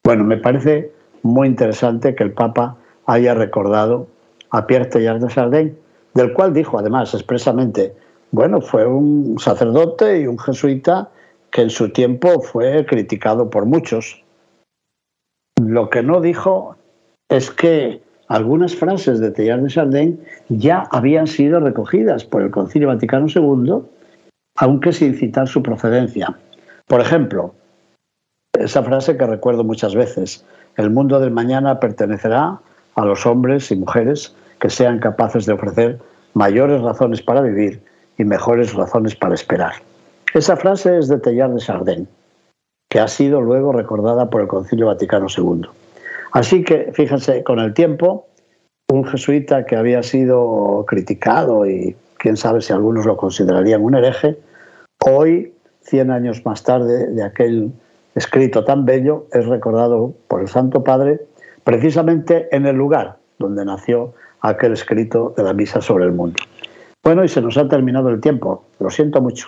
Bueno, 0.03 0.23
me 0.23 0.37
parece 0.37 0.91
muy 1.23 1.47
interesante 1.47 2.15
que 2.15 2.23
el 2.23 2.31
Papa 2.31 2.77
haya 3.05 3.33
recordado 3.33 4.07
a 4.49 4.65
Pierre 4.65 4.85
Teilhard 4.85 5.21
de 5.21 5.29
Sardaigne, 5.29 5.75
del 6.13 6.33
cual 6.33 6.53
dijo 6.53 6.77
además 6.77 7.13
expresamente, 7.13 7.93
bueno, 8.31 8.61
fue 8.61 8.85
un 8.85 9.37
sacerdote 9.39 10.21
y 10.21 10.27
un 10.27 10.39
jesuita 10.39 11.09
que 11.51 11.61
en 11.61 11.69
su 11.69 11.89
tiempo 11.89 12.41
fue 12.41 12.85
criticado 12.85 13.49
por 13.49 13.65
muchos. 13.65 14.23
Lo 15.61 15.89
que 15.89 16.01
no 16.01 16.21
dijo 16.21 16.75
es 17.29 17.51
que 17.51 18.01
algunas 18.31 18.73
frases 18.73 19.19
de 19.19 19.29
Teilhard 19.29 19.63
de 19.63 19.69
Sardaigne 19.69 20.17
ya 20.47 20.87
habían 20.91 21.27
sido 21.27 21.59
recogidas 21.59 22.23
por 22.23 22.41
el 22.41 22.49
Concilio 22.49 22.87
Vaticano 22.87 23.27
II, 23.27 23.81
aunque 24.55 24.93
sin 24.93 25.15
citar 25.15 25.49
su 25.49 25.61
procedencia. 25.61 26.33
Por 26.87 27.01
ejemplo, 27.01 27.53
esa 28.57 28.83
frase 28.83 29.17
que 29.17 29.27
recuerdo 29.27 29.65
muchas 29.65 29.95
veces, 29.95 30.45
el 30.77 30.89
mundo 30.91 31.19
del 31.19 31.31
mañana 31.31 31.81
pertenecerá 31.81 32.57
a 32.95 33.05
los 33.05 33.25
hombres 33.25 33.69
y 33.69 33.75
mujeres 33.75 34.33
que 34.59 34.69
sean 34.69 34.99
capaces 34.99 35.45
de 35.45 35.51
ofrecer 35.51 35.99
mayores 36.33 36.81
razones 36.81 37.21
para 37.21 37.41
vivir 37.41 37.81
y 38.17 38.23
mejores 38.23 38.73
razones 38.73 39.13
para 39.13 39.35
esperar. 39.35 39.73
Esa 40.33 40.55
frase 40.55 40.97
es 40.97 41.09
de 41.09 41.19
Teilhard 41.19 41.55
de 41.55 41.59
Sardaigne, 41.59 42.07
que 42.89 43.01
ha 43.01 43.09
sido 43.09 43.41
luego 43.41 43.73
recordada 43.73 44.29
por 44.29 44.39
el 44.39 44.47
Concilio 44.47 44.85
Vaticano 44.85 45.27
II. 45.27 45.67
Así 46.31 46.63
que, 46.63 46.91
fíjense, 46.93 47.43
con 47.43 47.59
el 47.59 47.73
tiempo, 47.73 48.27
un 48.89 49.05
jesuita 49.05 49.65
que 49.65 49.75
había 49.75 50.03
sido 50.03 50.85
criticado 50.87 51.65
y 51.65 51.95
quién 52.17 52.37
sabe 52.37 52.61
si 52.61 52.73
algunos 52.73 53.05
lo 53.05 53.17
considerarían 53.17 53.81
un 53.81 53.95
hereje, 53.95 54.37
hoy, 55.05 55.53
100 55.81 56.11
años 56.11 56.45
más 56.45 56.63
tarde 56.63 57.07
de 57.07 57.23
aquel 57.23 57.71
escrito 58.15 58.63
tan 58.63 58.85
bello, 58.85 59.25
es 59.31 59.45
recordado 59.47 60.13
por 60.27 60.41
el 60.41 60.47
Santo 60.47 60.83
Padre 60.83 61.21
precisamente 61.63 62.47
en 62.55 62.65
el 62.65 62.75
lugar 62.75 63.17
donde 63.39 63.65
nació 63.65 64.13
aquel 64.41 64.73
escrito 64.73 65.33
de 65.35 65.43
la 65.43 65.53
misa 65.53 65.81
sobre 65.81 66.05
el 66.05 66.11
mundo. 66.11 66.37
Bueno, 67.03 67.23
y 67.23 67.27
se 67.27 67.41
nos 67.41 67.57
ha 67.57 67.67
terminado 67.67 68.09
el 68.09 68.21
tiempo, 68.21 68.63
lo 68.79 68.89
siento 68.89 69.21
mucho. 69.21 69.47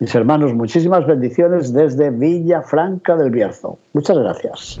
Mis 0.00 0.14
hermanos, 0.14 0.54
muchísimas 0.54 1.06
bendiciones 1.06 1.72
desde 1.72 2.10
Villa 2.10 2.62
Franca 2.62 3.16
del 3.16 3.30
Bierzo. 3.30 3.78
Muchas 3.92 4.18
gracias. 4.18 4.80